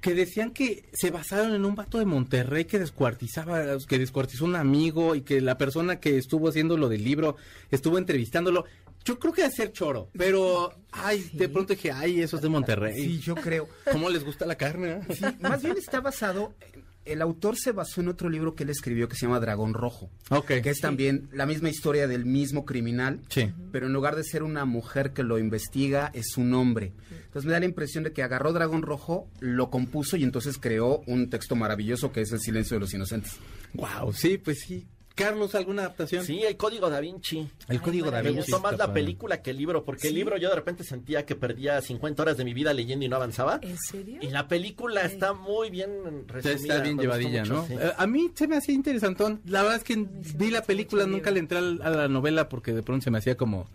[0.00, 4.56] que decían que se basaron en un vato de Monterrey que descuartizaba, que descuartizó un
[4.56, 7.36] amigo y que la persona que estuvo haciendo lo del libro
[7.70, 8.64] estuvo entrevistándolo.
[9.04, 12.48] Yo creo que debe ser choro, pero ay, de pronto dije, ay, eso es de
[12.48, 12.94] Monterrey.
[13.04, 13.68] Sí, yo creo.
[13.90, 14.92] ¿Cómo les gusta la carne?
[15.08, 15.14] eh?
[15.14, 16.54] Sí, más bien está basado.
[17.04, 20.10] El autor se basó en otro libro que él escribió que se llama Dragón Rojo.
[20.30, 20.46] Ok.
[20.62, 23.20] Que es también la misma historia del mismo criminal.
[23.28, 23.52] Sí.
[23.72, 26.92] Pero en lugar de ser una mujer que lo investiga, es un hombre.
[27.10, 31.02] Entonces me da la impresión de que agarró Dragón Rojo, lo compuso y entonces creó
[31.06, 33.38] un texto maravilloso que es El silencio de los inocentes.
[33.74, 34.86] Wow, sí, pues sí.
[35.14, 36.24] Carlos, ¿alguna adaptación?
[36.24, 37.48] Sí, el código da Vinci.
[37.68, 38.50] El código da Me Vinci.
[38.50, 41.36] gustó más la película que el libro, porque el libro yo de repente sentía que
[41.36, 43.60] perdía 50 horas de mi vida leyendo y no avanzaba.
[43.62, 44.18] ¿En serio?
[44.22, 46.54] Y la película está muy bien resumida.
[46.56, 47.66] está bien me llevadilla, mucho, ¿no?
[47.66, 47.74] sí.
[47.74, 49.40] Eh, a mí se me hacía interesantón.
[49.46, 52.72] La verdad es que vi me la película, nunca le entré a la novela porque
[52.72, 53.68] de pronto se me hacía como...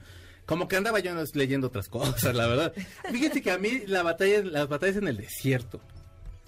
[0.45, 2.73] Como que andaba yo leyendo otras cosas, la verdad.
[3.11, 5.81] Fíjense que a mí la batalla, las batallas en el desierto,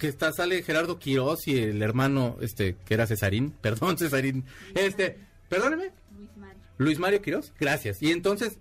[0.00, 5.18] que está, sale Gerardo Quiroz y el hermano, este, que era Cesarín, perdón, Cesarín, este,
[5.48, 5.92] perdóneme.
[6.16, 6.60] Luis Mario.
[6.78, 8.02] Luis Mario Quiroz, gracias.
[8.02, 8.58] Y entonces,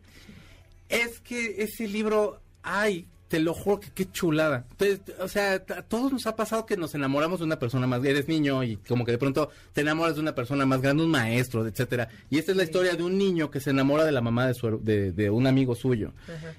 [0.90, 4.66] es que ese libro, ay, te lo juro que qué chulada.
[4.72, 8.04] Entonces, o sea, a todos nos ha pasado que nos enamoramos de una persona más,
[8.04, 11.12] eres niño y como que de pronto te enamoras de una persona más grande, un
[11.12, 12.10] maestro, etcétera.
[12.32, 14.56] Y esta es la historia de un niño que se enamora de la mamá de,
[14.56, 16.12] su, de, de un amigo suyo.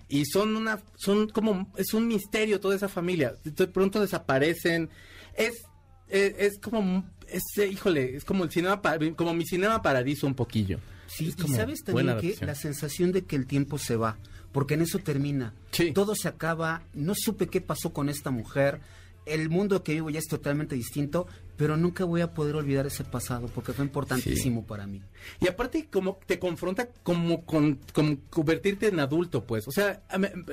[0.08, 3.34] Y son una, son como, es un misterio toda esa familia.
[3.42, 4.88] De pronto desaparecen.
[5.36, 5.64] Es,
[6.08, 8.80] es, es como, es, híjole, es como el cinema,
[9.16, 10.78] como mi cinema paradiso un poquillo.
[11.08, 14.16] Sí, Es y sabes también que la sensación de que el tiempo se va,
[14.52, 15.54] porque en eso termina.
[15.70, 15.92] Sí.
[15.92, 18.80] Todo se acaba, no supe qué pasó con esta mujer,
[19.26, 23.04] el mundo que vivo ya es totalmente distinto, pero nunca voy a poder olvidar ese
[23.04, 25.02] pasado porque fue importantísimo para mí.
[25.40, 29.68] Y aparte como te confronta como con como convertirte en adulto, pues.
[29.68, 30.02] O sea,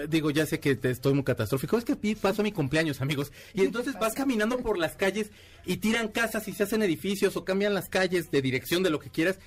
[0.10, 1.78] digo, ya sé que te estoy muy catastrófico.
[1.78, 3.32] Es que pasó mi cumpleaños, amigos.
[3.54, 5.32] Y entonces vas caminando por las calles
[5.66, 9.00] y tiran casas y se hacen edificios o cambian las calles de dirección de lo
[9.00, 9.40] que quieras.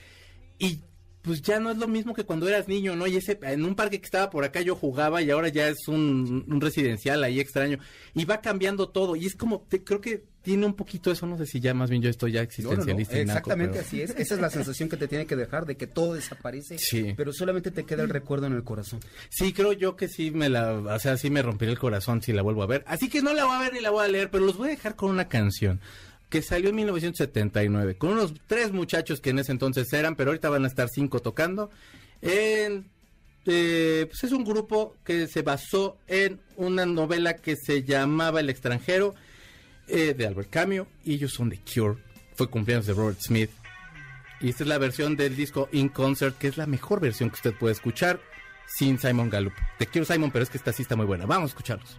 [0.59, 0.81] Y
[1.23, 3.07] pues ya no es lo mismo que cuando eras niño, ¿no?
[3.07, 5.87] Y ese, en un parque que estaba por acá yo jugaba y ahora ya es
[5.89, 7.79] un, un residencial ahí extraño.
[8.15, 9.17] Y va cambiando todo.
[9.17, 11.91] Y es como, te, creo que tiene un poquito eso, no sé si ya más
[11.91, 13.15] bien yo estoy ya No, no, no, existencialista.
[13.17, 14.11] naco, Exactamente pero- así es.
[14.17, 17.13] Esa es la sensación que te tiene que dejar de que todo desaparece, Sí.
[17.17, 19.01] pero solamente te queda el recuerdo en el corazón.
[19.29, 22.33] Sí, creo yo que sí me la, o sea, sí me rompería el corazón si
[22.33, 22.83] la vuelvo a ver.
[22.87, 24.69] Así que no la voy a ver ni la voy a leer, pero los voy
[24.69, 25.81] a dejar con una canción
[26.31, 30.49] que salió en 1979, con unos tres muchachos que en ese entonces eran, pero ahorita
[30.49, 31.71] van a estar cinco tocando.
[32.23, 32.89] En,
[33.47, 38.49] eh, pues es un grupo que se basó en una novela que se llamaba El
[38.49, 39.15] extranjero,
[39.89, 41.99] eh, de Albert Camus, y ellos son The Cure.
[42.37, 43.51] Fue cumpleaños de Robert Smith.
[44.41, 47.35] Y esta es la versión del disco In Concert, que es la mejor versión que
[47.35, 48.21] usted puede escuchar
[48.67, 49.53] sin Simon Gallup.
[49.79, 51.27] Te quiero Simon, pero es que esta sí está muy buena.
[51.27, 51.99] Vamos a escucharlos.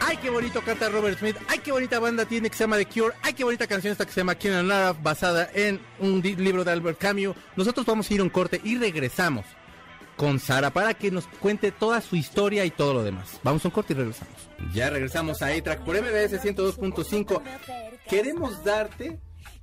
[0.00, 1.36] Ay, qué bonito canta Robert Smith.
[1.48, 3.14] Ay, qué bonita banda tiene que se llama The Cure.
[3.22, 6.64] Ay, qué bonita canción esta que se llama King and Lara, basada en un libro
[6.64, 9.44] de Albert Camus.Nosotros vamos a ir a un corte y regresamos
[10.16, 13.40] con Sara para que nos cuente toda su historia y todo lo demás.
[13.42, 14.34] Vamos a un corte y regresamos.
[14.72, 17.42] Ya regresamos a A-Track por MBS 102.5.
[18.08, 19.20] Queremos darte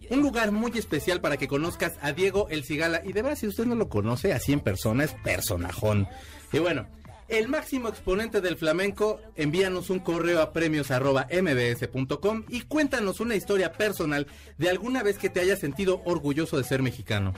[0.09, 3.01] un lugar muy especial para que conozcas a Diego El Cigala.
[3.03, 6.07] Y de verdad, si usted no lo conoce así en persona, es personajón.
[6.51, 6.87] Y bueno,
[7.27, 13.35] el máximo exponente del flamenco, envíanos un correo a premios arroba mbs.com y cuéntanos una
[13.35, 17.33] historia personal de alguna vez que te hayas sentido orgulloso de ser mexicano.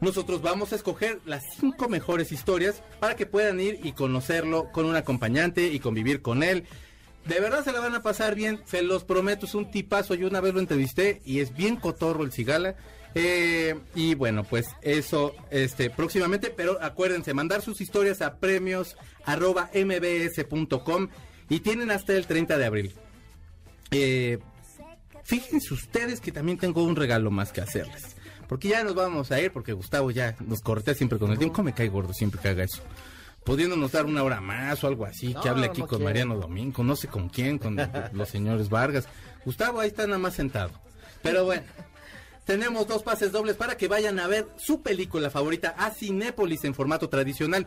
[0.00, 4.86] Nosotros vamos a escoger las cinco mejores historias para que puedan ir y conocerlo con
[4.86, 6.64] un acompañante y convivir con él.
[7.24, 10.14] De verdad se la van a pasar bien, se los prometo, es un tipazo.
[10.14, 12.76] Yo una vez lo entrevisté y es bien cotorro el cigala.
[13.20, 19.70] Eh, y bueno, pues eso este próximamente, pero acuérdense, mandar sus historias a premios arroba
[19.74, 21.08] mbs.com
[21.48, 22.94] y tienen hasta el 30 de abril.
[23.90, 24.38] Eh,
[25.24, 28.14] fíjense ustedes que también tengo un regalo más que hacerles.
[28.46, 31.56] Porque ya nos vamos a ir, porque Gustavo ya nos cortea siempre con el tiempo.
[31.56, 32.82] ¿Cómo me cae gordo siempre que haga eso?
[33.42, 36.04] Pudiéndonos dar una hora más o algo así, que hable aquí no con quiero.
[36.04, 37.76] Mariano Domingo, no sé con quién, con
[38.12, 39.08] los señores Vargas.
[39.44, 40.70] Gustavo ahí está nada más sentado.
[41.20, 41.64] Pero bueno,
[42.48, 46.72] tenemos dos pases dobles para que vayan a ver su película favorita a Cinépolis en
[46.74, 47.66] formato tradicional.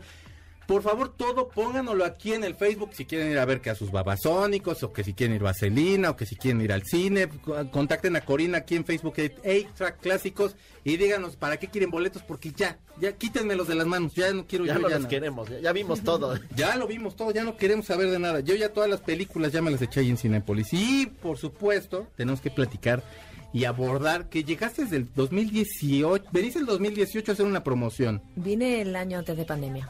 [0.66, 3.74] Por favor, todo pónganoslo aquí en el Facebook si quieren ir a ver que a
[3.76, 6.82] sus babasónicos, o que si quieren ir a Vaselina, o que si quieren ir al
[6.84, 7.28] cine.
[7.28, 12.22] Co- Contacten a Corina aquí en Facebook, 8-Track Clásicos, y díganos para qué quieren boletos,
[12.22, 15.02] porque ya, ya quítenmelos de las manos, ya no quiero Ya yo no ya los
[15.02, 15.10] nada.
[15.10, 16.38] queremos, ya, ya vimos todo.
[16.56, 18.40] Ya lo vimos todo, ya no queremos saber de nada.
[18.40, 20.72] Yo ya todas las películas ya me las eché ahí en Cinépolis.
[20.72, 23.02] Y, por supuesto, tenemos que platicar
[23.52, 28.22] y abordar que llegaste desde el 2018, venís el 2018 a hacer una promoción.
[28.36, 29.88] Vine el año antes de pandemia.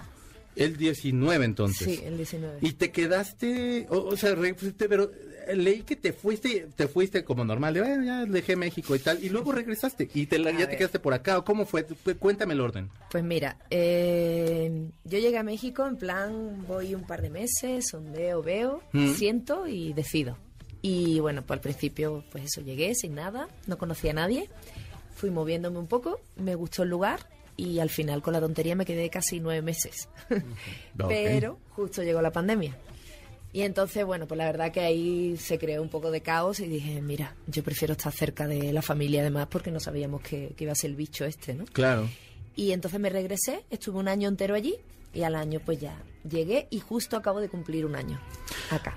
[0.54, 1.86] El 19 entonces.
[1.98, 2.58] Sí, el 19.
[2.60, 5.10] Y te quedaste, o, o sea, re- fuiste, pero
[5.48, 8.98] eh, leí que te fuiste, te fuiste como normal, de bueno, ya dejé México y
[8.98, 11.84] tal, y luego regresaste y te la- ya te quedaste por acá, ¿o cómo fue?
[11.84, 12.90] Cu- Cuéntame el orden.
[13.10, 18.42] Pues mira, eh, yo llegué a México en plan, voy un par de meses, sondeo,
[18.42, 19.14] veo, Mm.
[19.14, 20.36] siento y decido.
[20.82, 24.48] Y bueno, pues al principio, pues eso, llegué sin nada, no conocía a nadie,
[25.14, 27.20] fui moviéndome un poco, me gustó el lugar
[27.56, 30.08] y al final con la tontería me quedé casi nueve meses.
[31.08, 32.76] Pero justo llegó la pandemia.
[33.52, 36.66] Y entonces, bueno, pues la verdad que ahí se creó un poco de caos y
[36.66, 40.64] dije, mira, yo prefiero estar cerca de la familia además porque no sabíamos que, que
[40.64, 41.66] iba a ser el bicho este, ¿no?
[41.66, 42.08] Claro.
[42.56, 44.76] Y entonces me regresé, estuve un año entero allí
[45.12, 48.18] y al año pues ya llegué y justo acabo de cumplir un año
[48.70, 48.96] acá.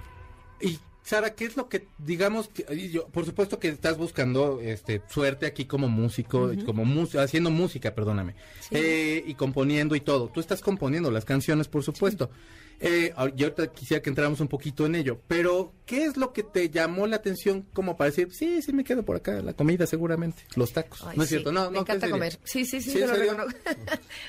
[0.62, 5.04] Y Sara, ¿qué es lo que, digamos, que, yo, por supuesto que estás buscando este,
[5.08, 8.70] suerte aquí como músico, como mus- haciendo música, perdóname, Sí.
[8.76, 10.30] eh, y componiendo y todo.
[10.30, 12.32] Tú estás componiendo las canciones, por supuesto.
[12.80, 16.44] Eh, yo ahorita quisiera que entráramos un poquito en ello, pero ¿qué es lo que
[16.44, 19.88] te llamó la atención como para decir, sí, sí me quedo por acá, la comida
[19.88, 21.02] seguramente, los tacos?
[21.04, 22.38] Ay, no es sí, cierto, no, me no, encanta comer.
[22.44, 23.58] Sí, sí, sí, ¿Sí, te lo reconozco.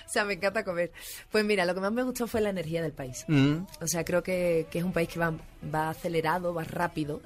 [0.06, 0.92] o sea, me encanta comer.
[1.30, 3.24] Pues mira, lo que más me gustó fue la energía del país.
[3.28, 5.34] Mm, O sea, creo que, que es un país que va,
[5.74, 7.20] va acelerado, va rápido.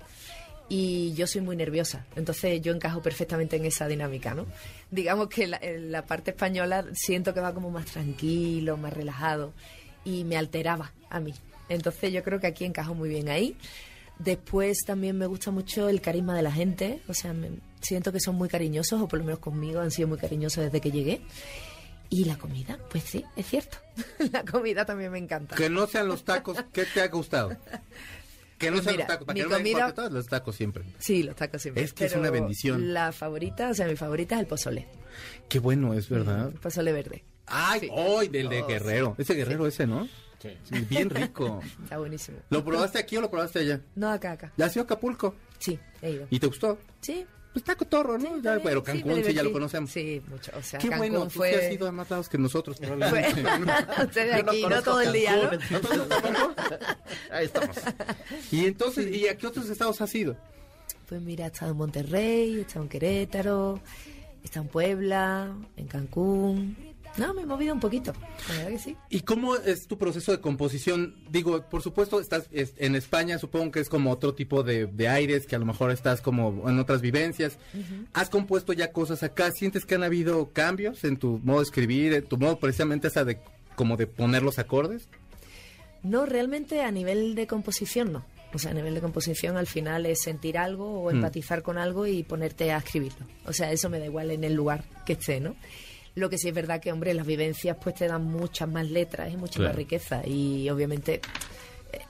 [0.73, 4.47] Y yo soy muy nerviosa, entonces yo encajo perfectamente en esa dinámica, ¿no?
[4.93, 9.53] Digamos que la, en la parte española siento que va como más tranquilo, más relajado
[10.05, 11.35] y me alteraba a mí.
[11.69, 13.57] Entonces yo creo que aquí encajo muy bien ahí.
[14.19, 18.21] Después también me gusta mucho el carisma de la gente, o sea, me- siento que
[18.21, 21.23] son muy cariñosos, o por lo menos conmigo han sido muy cariñosos desde que llegué.
[22.11, 23.79] Y la comida, pues sí, es cierto.
[24.33, 25.55] la comida también me encanta.
[25.57, 27.57] que no sean los tacos, ¿qué te ha gustado?
[28.59, 30.13] Que no Pues sean mira, los tacos, para mi que no me comida- importe todos
[30.13, 30.85] los tacos siempre.
[30.99, 31.83] Sí, los tacos siempre.
[31.85, 32.93] Es que es una bendición.
[32.93, 34.87] La favorita, o sea, mi favorita es el pozole.
[35.49, 36.49] Qué bueno es, ¿verdad?
[36.49, 37.25] El pozole verde.
[37.51, 37.89] Ay, Sí.
[37.91, 39.15] hoy del de Oh, Guerrero.
[39.19, 40.09] Ese Guerrero ese, ¿no?
[40.41, 40.57] Sí,
[40.89, 41.61] bien rico.
[41.83, 42.39] Está buenísimo.
[42.49, 43.81] ¿Lo probaste aquí o lo probaste allá?
[43.95, 44.53] No, acá, acá.
[44.57, 45.35] ¿Ya has ido a Acapulco?
[45.59, 46.27] Sí, he ido.
[46.31, 46.79] ¿Y te gustó?
[47.03, 48.41] Sí, pues está cotorro, ¿no?
[48.41, 49.91] Ya, pero Sí, Cancún sí, ya lo conocemos.
[49.91, 50.51] Sí, mucho.
[50.57, 51.51] O sea, Qué Cancún bueno, tú fue...
[51.51, 53.43] sí has ido a más lados que nosotros, probablemente.
[54.05, 56.55] Ustedes no aquí, no, conozco todo el día, ¿no?
[57.33, 57.77] Ahí estamos.
[58.51, 60.37] y entonces, ¿y a qué otros estados has ido?
[61.09, 63.81] Pues mira, he estado en Monterrey, he estado en Querétaro,
[64.43, 66.77] he estado en Puebla, en Cancún.
[67.19, 68.13] No, me he movido un poquito,
[68.49, 68.97] la verdad que sí.
[69.11, 71.17] ¿Y cómo es tu proceso de composición?
[71.29, 75.09] Digo, por supuesto, estás es- en España, supongo que es como otro tipo de, de
[75.09, 77.59] aires, que a lo mejor estás como en otras vivencias.
[78.15, 79.51] ¿Has compuesto ya cosas acá?
[79.51, 83.25] ¿Sientes que han habido cambios en tu modo de escribir, en tu modo precisamente hasta
[83.25, 83.39] de
[83.75, 85.09] como de poner los acordes?
[86.03, 88.25] No, realmente a nivel de composición no.
[88.55, 91.17] O sea, a nivel de composición al final es sentir algo o Mm.
[91.17, 93.27] empatizar con algo y ponerte a escribirlo.
[93.47, 95.55] O sea, eso me da igual en el lugar que esté, ¿no?
[96.15, 99.33] Lo que sí es verdad que, hombre, las vivencias pues te dan muchas más letras
[99.33, 99.71] y mucha Claro.
[99.71, 100.27] más riqueza.
[100.27, 101.21] Y obviamente
[101.93, 102.01] eh,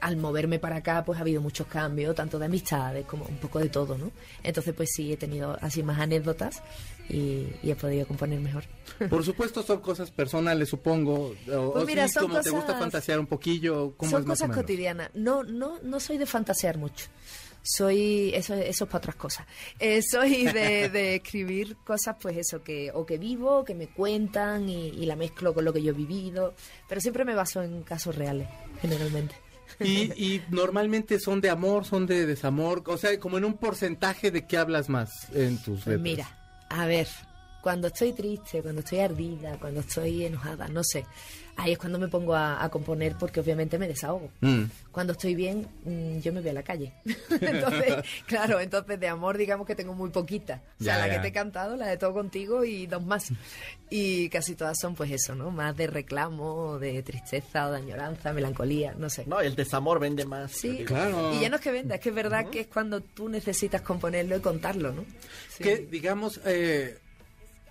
[0.00, 3.58] al moverme para acá pues ha habido muchos cambios, tanto de amistades como un poco
[3.58, 4.10] de todo, ¿no?
[4.42, 6.62] Entonces pues sí, he tenido así más anécdotas
[7.08, 8.64] y, y he podido componer mejor.
[9.10, 11.34] Por supuesto, son cosas personales, supongo.
[11.52, 13.92] O, Pues o mira, sí, son como te gusta fantasear un poquillo.
[13.96, 14.62] ¿cómo Son es más o cosas menos?
[14.62, 15.10] cotidianas.
[15.14, 17.06] No, no, no soy de fantasear mucho.
[17.62, 19.46] Soy, eso, eso es para otras cosas.
[19.78, 24.68] Eh, soy de, de escribir cosas, pues eso, que o que vivo, que me cuentan
[24.68, 26.54] y, y la mezclo con lo que yo he vivido.
[26.88, 28.48] Pero siempre me baso en casos reales,
[28.80, 29.34] generalmente.
[29.78, 34.30] Y, y normalmente son de amor, son de desamor, o sea, como en un porcentaje
[34.30, 36.00] de qué hablas más en tus Pues letras.
[36.00, 36.38] mira,
[36.70, 37.08] a ver,
[37.62, 41.04] cuando estoy triste, cuando estoy ardida, cuando estoy enojada, no sé,
[41.56, 44.30] ahí es cuando me pongo a, a componer porque obviamente me desahogo.
[44.40, 44.64] Mm.
[44.92, 46.92] Cuando estoy bien, mm, yo me voy a la calle.
[47.40, 47.94] entonces,
[48.26, 50.62] claro, entonces de amor digamos que tengo muy poquita.
[50.80, 51.14] O sea, Ya, la ya.
[51.14, 53.28] que te he cantado, la de todo contigo y dos más.
[53.92, 55.50] Y casi todas son pues eso, ¿no?
[55.50, 59.24] Más de reclamo, de tristeza o de añoranza, melancolía, no sé.
[59.26, 60.52] No, el desamor vende más.
[60.52, 61.34] Sí, Claro.
[61.34, 63.82] y ya no es que venda, es que es verdad que es cuando tú necesitas
[63.82, 65.04] componerlo y contarlo, ¿no?
[65.48, 65.64] Sí.
[65.64, 66.98] Que digamos, eh,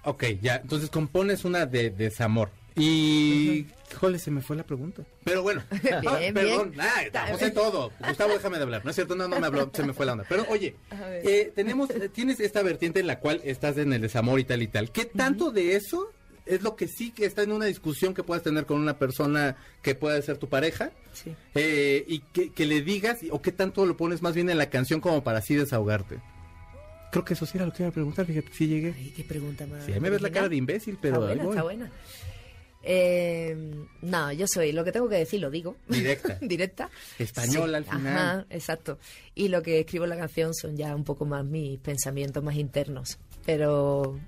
[0.03, 2.49] ok, ya, entonces compones una de desamor.
[2.80, 5.03] Y, híjole, se me fue la pregunta.
[5.23, 6.34] Pero bueno, Bien, Ah, bien.
[6.34, 7.91] perdón, ah, Está estamos en todo.
[8.07, 8.84] Gustavo, déjame de hablar.
[8.84, 10.25] No es cierto, no, no me habló, se me fue la onda.
[10.27, 10.75] Pero oye,
[11.23, 14.61] eh, tenemos, eh, tienes esta vertiente en la cual estás en el desamor y tal
[14.61, 14.91] y tal.
[14.91, 16.11] ¿Qué tanto de eso
[16.45, 19.55] es lo que sí que está en una discusión que puedas tener con una persona
[19.82, 20.91] que pueda ser tu pareja?
[21.13, 21.36] Sí.
[21.55, 24.69] Eh, y que, que le digas, o qué tanto lo pones más bien en la
[24.69, 26.19] canción como para así desahogarte.
[27.11, 28.93] Creo que eso sí era lo que iba a preguntar, fíjate, sí llegué.
[28.95, 29.84] Ay, qué pregunta más.
[29.84, 31.51] Sí, ahí me ves la cara de imbécil, pero Está ahí buena, voy.
[31.55, 31.91] está buena.
[32.91, 33.55] Eh,
[34.01, 35.75] no, yo soy, lo que tengo que decir lo digo.
[35.87, 36.39] Directa.
[36.41, 36.89] Directa.
[37.19, 38.07] Española al final.
[38.07, 38.97] Ajá, exacto.
[39.35, 42.55] Y lo que escribo en la canción son ya un poco más mis pensamientos más
[42.55, 43.19] internos.
[43.45, 44.19] Pero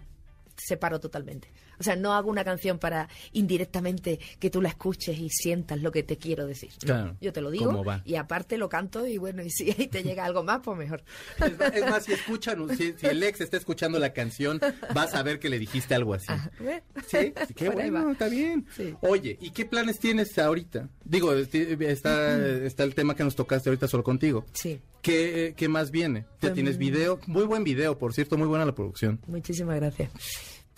[0.56, 1.48] separo totalmente.
[1.82, 5.92] O sea, no hago una canción para indirectamente que tú la escuches y sientas lo
[5.92, 6.70] que te quiero decir.
[6.84, 7.18] No, Claro.
[7.20, 8.02] Yo te lo digo ¿Cómo va?
[8.06, 11.04] y aparte lo canto y bueno, y si ahí te llega algo más, pues mejor.
[11.44, 14.60] Es más, es más, si escuchan, si, si el ex está escuchando la canción,
[14.94, 16.28] vas a ver que le dijiste algo así.
[16.30, 16.82] Ajá, bueno.
[17.08, 18.68] Sí, qué Por bueno, está bien.
[18.78, 18.94] Sí.
[19.02, 20.88] Oye, ¿y qué planes tienes ahorita?
[21.04, 24.46] Digo, este, está, está el tema que nos tocaste ahorita solo contigo.
[24.54, 24.80] Sí.
[25.02, 26.20] ¿Qué, qué más viene?
[26.20, 27.20] ¿Ya Pues, tienes video?
[27.26, 29.20] Muy buen video, por cierto, muy buena la producción.
[29.26, 30.12] Muchísimas gracias.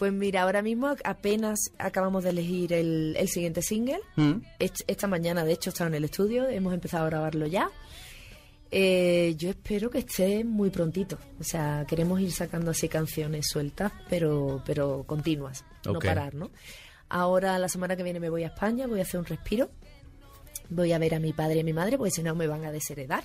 [0.03, 4.01] Pues mira, ahora mismo apenas acabamos de elegir el, el siguiente single.
[4.17, 4.33] ¿Mm?
[4.59, 7.69] Est- Esta mañana, de hecho, estaba en el estudio, hemos empezado a grabarlo ya.
[8.69, 11.17] Eh, yo espero que esté muy prontito.
[11.39, 16.51] O sea, queremos ir sacando así canciones sueltas, pero, pero continuas, no parar, ¿no?
[17.07, 19.69] Ahora, la semana que viene me voy a España, voy a hacer un respiro.
[20.69, 22.65] Voy a ver a mi padre y a mi madre, porque si no me van
[22.65, 23.23] a desheredar.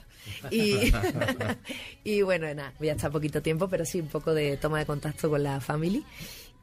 [0.53, 0.93] Y,
[2.05, 4.87] y bueno, nada, voy a estar poquito tiempo, pero sí un poco de toma de
[4.87, 6.05] contacto con la family.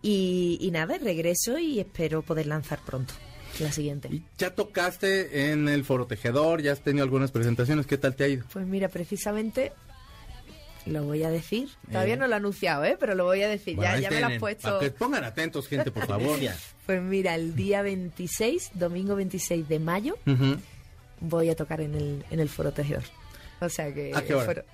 [0.01, 3.13] Y, y nada, regreso y espero poder lanzar pronto
[3.59, 4.09] la siguiente.
[4.11, 8.23] Y ya tocaste en el Foro Tejedor, ya has tenido algunas presentaciones, ¿qué tal te
[8.25, 8.45] ha ido?
[8.53, 9.71] Pues mira, precisamente
[10.85, 11.69] lo voy a decir.
[11.91, 12.17] Todavía Eh.
[12.17, 12.95] no lo he anunciado, ¿eh?
[12.99, 13.75] Pero lo voy a decir.
[13.77, 14.67] Bueno, ya ya me lo has puesto.
[14.67, 16.37] Para que pongan atentos, gente, por favor.
[16.85, 20.17] Pues mira, el día 26, domingo 26 de mayo,
[21.19, 23.01] voy a tocar en el, en el Foro Tejedor.
[23.59, 24.11] O sea que...
[24.13, 24.45] ¿A qué hora?
[24.45, 24.65] foro-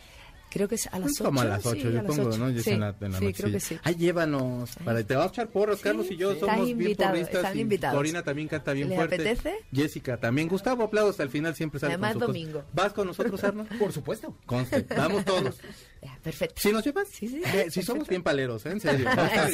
[0.52, 1.24] creo que es a las 8.
[1.24, 2.49] Como a las 8, yo pongo, ¿no?
[2.49, 3.54] Es sí, en la, en la sí, noche, creo sí.
[3.54, 3.80] que sí.
[3.84, 4.70] Ay, llévanos.
[4.86, 6.39] Para, te vamos a echar porros, Sí, Carlos y yo sí.
[6.41, 7.36] somos Están bien invitados, porristas.
[7.43, 7.97] están invitados.
[7.97, 9.16] Corina también canta bien ¿Les fuerte.
[9.16, 9.56] apetece?
[9.74, 10.47] Jessica también.
[10.47, 12.64] Gustavo, aplausos al final, siempre sale Además, con domingo.
[12.74, 13.66] ¿Vas con nosotros, Arno?
[13.80, 14.36] Por supuesto.
[14.45, 15.58] Conste, vamos todos.
[16.04, 16.56] Ya, perfecto.
[16.60, 17.08] ¿Sí nos llevas?
[17.10, 17.43] Sí, sí.
[17.45, 18.72] Eh, sí somos bien paleros, ¿eh?
[18.72, 19.06] En serio.
[19.06, 19.47] Vamos a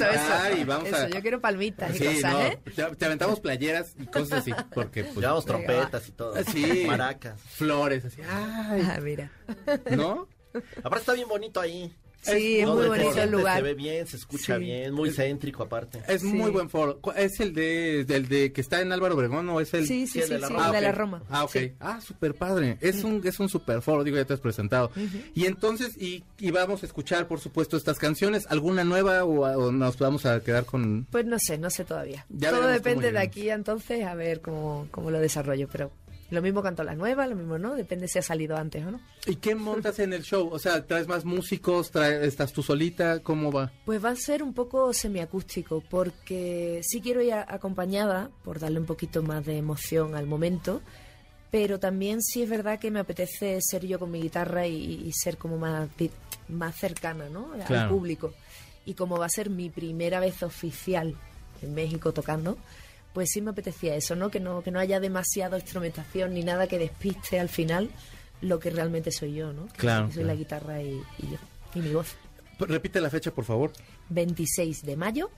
[0.52, 1.10] Eso, y vamos Eso, a...
[1.10, 2.60] yo quiero palmitas y Sí, cosas, no, ¿eh?
[2.74, 5.18] te, te aventamos playeras y cosas así, porque pues...
[5.18, 6.36] Llevamos trompetas y todo.
[6.45, 6.86] Sí.
[6.88, 7.38] Maracas.
[7.41, 9.30] Flores, así, ay, Ah, mira.
[9.91, 10.30] ¿no?
[10.80, 11.91] Aparte está bien bonito ahí.
[12.20, 13.58] Sí, es muy bonito el lugar.
[13.58, 14.64] Se ve bien, se escucha Sí.
[14.64, 16.01] bien, muy céntrico aparte.
[16.10, 16.28] Es Sí.
[16.28, 16.99] muy buen foro.
[17.16, 19.88] ¿Es el de, del de que está en Álvaro Obregón o es el...?
[19.88, 20.95] Sí, sí, el sí, de la sí, de la ok.
[20.97, 21.24] Roma.
[21.30, 21.51] Ah, ok.
[21.51, 21.72] Sí.
[21.80, 22.78] Ah, súper padre.
[22.82, 24.91] Es un, es un super foro, digo, ya te has presentado.
[25.36, 28.45] Y entonces, y, y vamos a escuchar, por supuesto, estas canciones.
[28.49, 31.08] ¿Alguna nueva o, o nos vamos a quedar con...?
[31.10, 32.26] Pues no sé, no sé todavía.
[32.30, 35.91] Ya Todo depende de aquí entonces a ver cómo, cómo lo desarrollo, pero
[36.30, 39.00] lo mismo canto las nuevas, lo mismo no, depende si ha salido antes o no.
[39.26, 40.50] ¿Y qué montas en el show?
[40.52, 41.92] O sea, ¿traes más músicos?
[41.92, 43.20] Trae- ¿Estás tú solita?
[43.22, 43.72] ¿Cómo va?
[43.86, 48.80] Pues va a ser un poco semiacústico, porque sí quiero ir a- acompañada, por darle
[48.80, 50.82] un poquito más de emoción al momento,
[51.50, 55.12] pero también sí es verdad que me apetece ser yo con mi guitarra y, y
[55.14, 55.88] ser como más,
[56.50, 57.54] más cercana ¿no?
[57.54, 57.90] al Claro.
[57.90, 58.34] público.
[58.86, 61.16] Y como va a ser mi primera vez oficial
[61.62, 62.58] en México tocando,
[63.18, 64.30] pues sí me apetecía eso, ¿no?
[64.30, 67.89] Que no, que no haya demasiada instrumentación ni nada que despiste al final
[68.41, 69.65] lo que realmente soy yo, ¿no?
[69.70, 70.28] Que Claro, soy claro.
[70.28, 71.38] la guitarra y, y yo,
[71.74, 72.13] y mi voz.
[72.59, 73.72] Repite la fecha, por favor.
[74.09, 75.32] 26 de mayo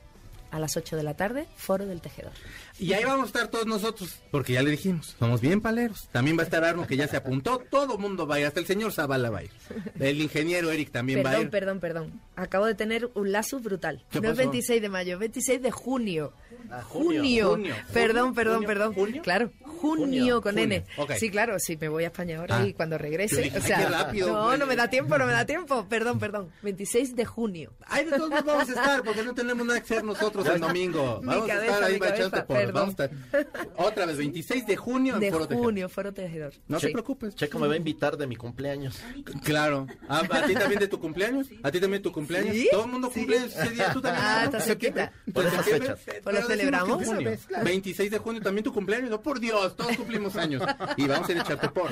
[0.51, 2.31] a las 8 de la tarde, Foro del Tejedor.
[2.79, 6.07] Y ahí vamos a estar todos nosotros, porque ya le dijimos, somos bien paleros.
[6.11, 8.59] También va a estar Arno, que ya se apuntó, todo mundo va a ir, hasta
[8.59, 9.51] el señor Zavala va a ir.
[9.99, 11.49] El ingeniero Eric también va a Perdón, ir.
[11.51, 12.21] perdón, perdón.
[12.35, 14.03] Acabo de tener un lazo brutal.
[14.11, 14.49] ¿Qué no es pasó?
[14.49, 16.33] 26 de mayo, es 26 de junio.
[16.71, 17.21] Ah, junio.
[17.21, 17.49] junio.
[17.49, 17.75] Junio.
[17.93, 18.93] Perdón, perdón, junio, perdón.
[18.93, 19.21] junio.
[19.21, 20.83] Claro, junio, Junio, con junio.
[21.07, 21.17] N.
[21.17, 22.65] Sí, claro, sí, me voy a España ahora Ah.
[22.67, 23.41] y cuando regrese.
[23.41, 25.85] dije, o sea, rápido, no, no me da tiempo, no me da tiempo.
[25.89, 26.49] Perdón, perdón.
[26.63, 27.71] 26 de junio.
[27.87, 30.59] Ahí de todos modos vamos a estar, porque no tenemos nada que hacer nosotros el
[30.59, 31.19] domingo.
[31.21, 32.57] Mi Vamos a cabeza, estar ahí mi cabeza, por.
[32.57, 32.73] perdón.
[32.73, 33.69] Vamos a estar.
[33.77, 35.65] Otra vez, 26 de junio en De Foro Tejedor.
[35.65, 36.53] junio, Foro Tejedor.
[36.67, 36.87] No Sí.
[36.87, 37.35] te preocupes.
[37.35, 38.99] Checo me va a invitar de mi cumpleaños.
[39.43, 39.87] Claro.
[40.07, 41.47] ¿A, a ti también de tu cumpleaños?
[41.63, 42.55] ¿A ti también de tu cumpleaños?
[42.55, 42.67] ¿Sí?
[42.71, 43.93] Todo el mundo cumple ese día.
[43.93, 44.25] ¿Tú también?
[44.25, 44.45] Ah, ¿no?
[44.45, 45.11] está cerquita.
[45.33, 45.99] Por ¿De esas fechas.
[46.23, 47.01] Pues lo celebramos.
[47.01, 47.31] en junio.
[47.63, 49.09] 26 de junio también tu cumpleaños.
[49.09, 50.63] No, por Dios, todos cumplimos años.
[50.97, 51.89] Y vamos a ir a echarte por.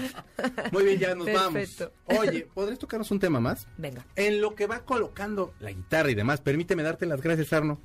[0.71, 1.91] Muy bien, ya nos Perfecto.
[2.07, 2.27] vamos.
[2.27, 3.67] Oye, ¿podrías tocarnos un tema más?
[3.77, 4.05] Venga.
[4.15, 7.79] En lo que va colocando la guitarra y demás, permíteme darte las gracias, Arno.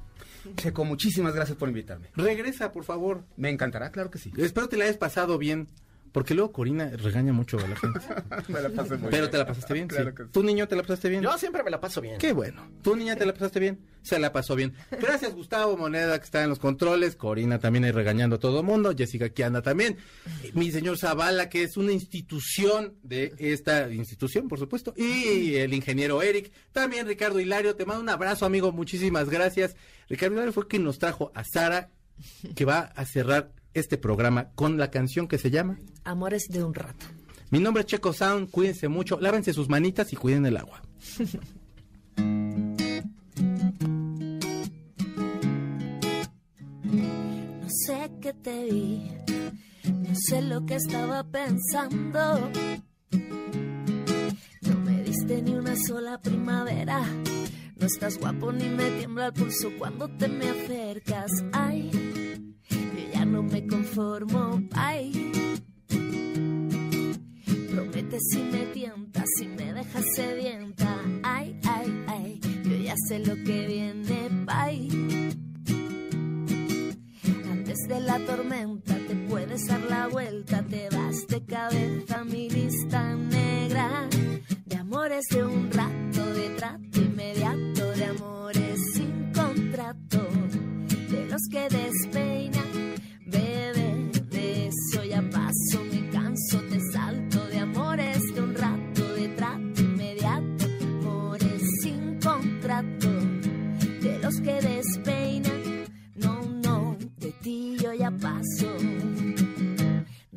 [0.57, 2.11] Checo, muchísimas gracias por invitarme.
[2.17, 3.23] Regresa, por favor.
[3.37, 4.33] Me encantará, claro que sí.
[4.37, 5.69] Espero te la hayas pasado bien.
[6.13, 8.01] Porque luego Corina regaña mucho a la gente.
[8.49, 9.31] Me la pasé muy Pero bien.
[9.31, 9.89] te la pasaste bien.
[9.89, 10.17] Claro sí.
[10.17, 10.29] que sí.
[10.31, 11.23] ¿Tu niño te la pasaste bien?
[11.23, 12.19] Yo siempre me la paso bien.
[12.19, 12.69] Qué bueno.
[12.83, 13.81] ¿Tu niña te la pasaste bien?
[14.03, 14.75] Se la pasó bien.
[14.91, 17.17] Gracias, Gustavo Moneda, que está en los controles.
[17.17, 18.95] Corina también ahí regañando a todo mundo.
[18.97, 19.97] Jessica aquí anda también.
[20.53, 24.93] Mi señor Zavala, que es una institución de esta institución, por supuesto.
[24.97, 26.53] Y el ingeniero Eric.
[26.73, 27.75] También Ricardo Hilario.
[27.75, 28.71] Te mando un abrazo, amigo.
[28.73, 29.77] Muchísimas gracias.
[30.09, 31.89] Ricardo Hilario fue quien nos trajo a Sara,
[32.55, 36.75] que va a cerrar este programa con la canción que se llama Amores de un
[36.75, 37.07] rato.
[37.51, 38.51] Mi nombre es Checo Sound.
[38.51, 39.21] Cuídense mucho.
[39.21, 40.83] Lávense sus manitas y cuiden el agua.
[46.85, 49.11] No sé qué te vi,
[49.85, 52.51] no sé lo que estaba pensando.
[54.61, 57.03] No me diste ni una sola primavera.
[57.77, 61.33] No estás guapo ni me tiembla el pulso cuando te me acercas.
[61.53, 61.91] Ay,
[62.73, 64.63] yo ya no me conformo.
[64.73, 65.13] Ay,
[67.71, 71.01] prometes y me tientas y me dejas sedienta.
[71.23, 74.29] Ay, ay, ay, yo ya sé lo que viene.
[74.47, 74.89] Bye.
[77.51, 83.15] Antes de la tormenta te puedes dar la vuelta, te vas de cabeza mi lista
[83.15, 84.09] negra
[84.67, 90.27] de amores de un rato, de trato inmediato, de amores sin contrato,
[91.11, 92.52] de los que despeinan,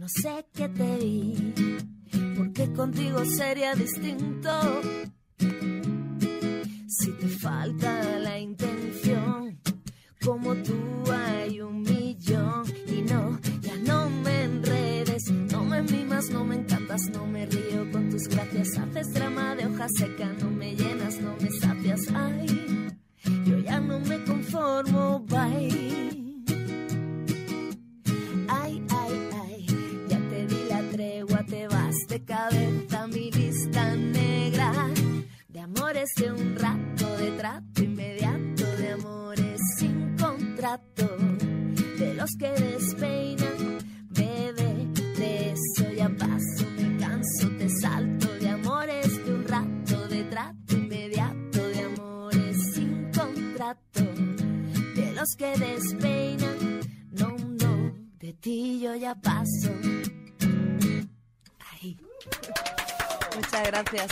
[0.06, 1.54] No sé qué te vi,
[2.38, 4.52] porque contigo sería distinto.
[6.88, 9.60] Si te falta la intención,
[10.24, 10.76] como tú
[11.12, 12.66] hay un millón.
[12.86, 17.92] Y no, ya no me enredes, no me mimas, no me encantas, no me río
[17.92, 18.78] con tus gracias.
[18.78, 22.02] Haces drama de hoja seca, no me llenas, no me sacias.
[22.14, 22.46] Ay,
[23.48, 25.96] yo ya no me conformo, bye.
[28.48, 29.35] Ay, ay, ay,
[32.16, 34.72] de cabeza mi lista negra
[35.50, 41.08] de amores de un rato, de trato inmediato, de amores sin contrato,
[42.00, 43.80] de los que despeinan,
[44.12, 44.88] bebé,
[45.18, 50.74] de eso ya paso, me canso, te salto de amores de un rato, de trato
[50.74, 54.04] inmediato, de amores sin contrato,
[54.96, 56.80] de los que despeinan,
[57.12, 59.72] no, no, de ti yo ya paso.
[63.36, 64.08] Muchas gracias.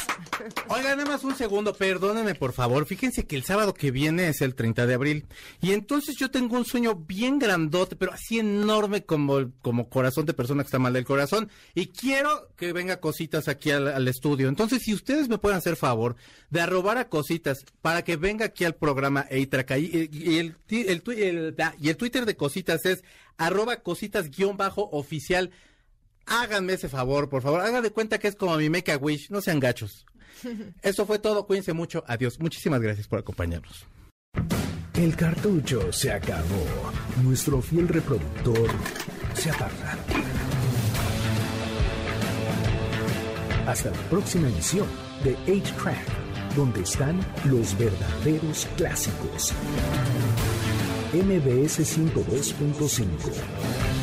[0.67, 2.85] Oiga, nada más un segundo, perdónenme por favor.
[2.85, 5.25] Fíjense que el sábado que viene es el 30 de abril.
[5.61, 10.33] Y entonces yo tengo un sueño bien grandote, pero así enorme como, como corazón de
[10.33, 11.49] persona que está mal del corazón.
[11.73, 14.49] Y quiero que venga cositas aquí al, estudio.
[14.49, 16.17] Entonces, si ustedes me pueden hacer favor
[16.49, 22.35] de arrobar a cositas para que venga aquí al programa ah, y el Twitter de
[22.35, 23.03] cositas es
[23.37, 25.51] arroba cositas guion bajo oficial.
[26.25, 27.61] Háganme ese favor, por favor.
[27.61, 29.29] Hagan de cuenta que es como mi Make a Wish.
[29.29, 30.05] No sean gachos.
[30.81, 31.45] Eso fue todo.
[31.45, 32.03] Cuídense mucho.
[32.07, 32.39] Adiós.
[32.39, 33.87] Muchísimas gracias por acompañarnos.
[34.93, 36.65] El cartucho se acabó.
[37.23, 38.69] Nuestro fiel reproductor
[39.33, 39.97] se aparta.
[43.65, 44.87] Hasta la próxima emisión
[45.23, 49.53] de 8-Track, donde están los verdaderos clásicos.
[51.13, 54.02] MBS 102.5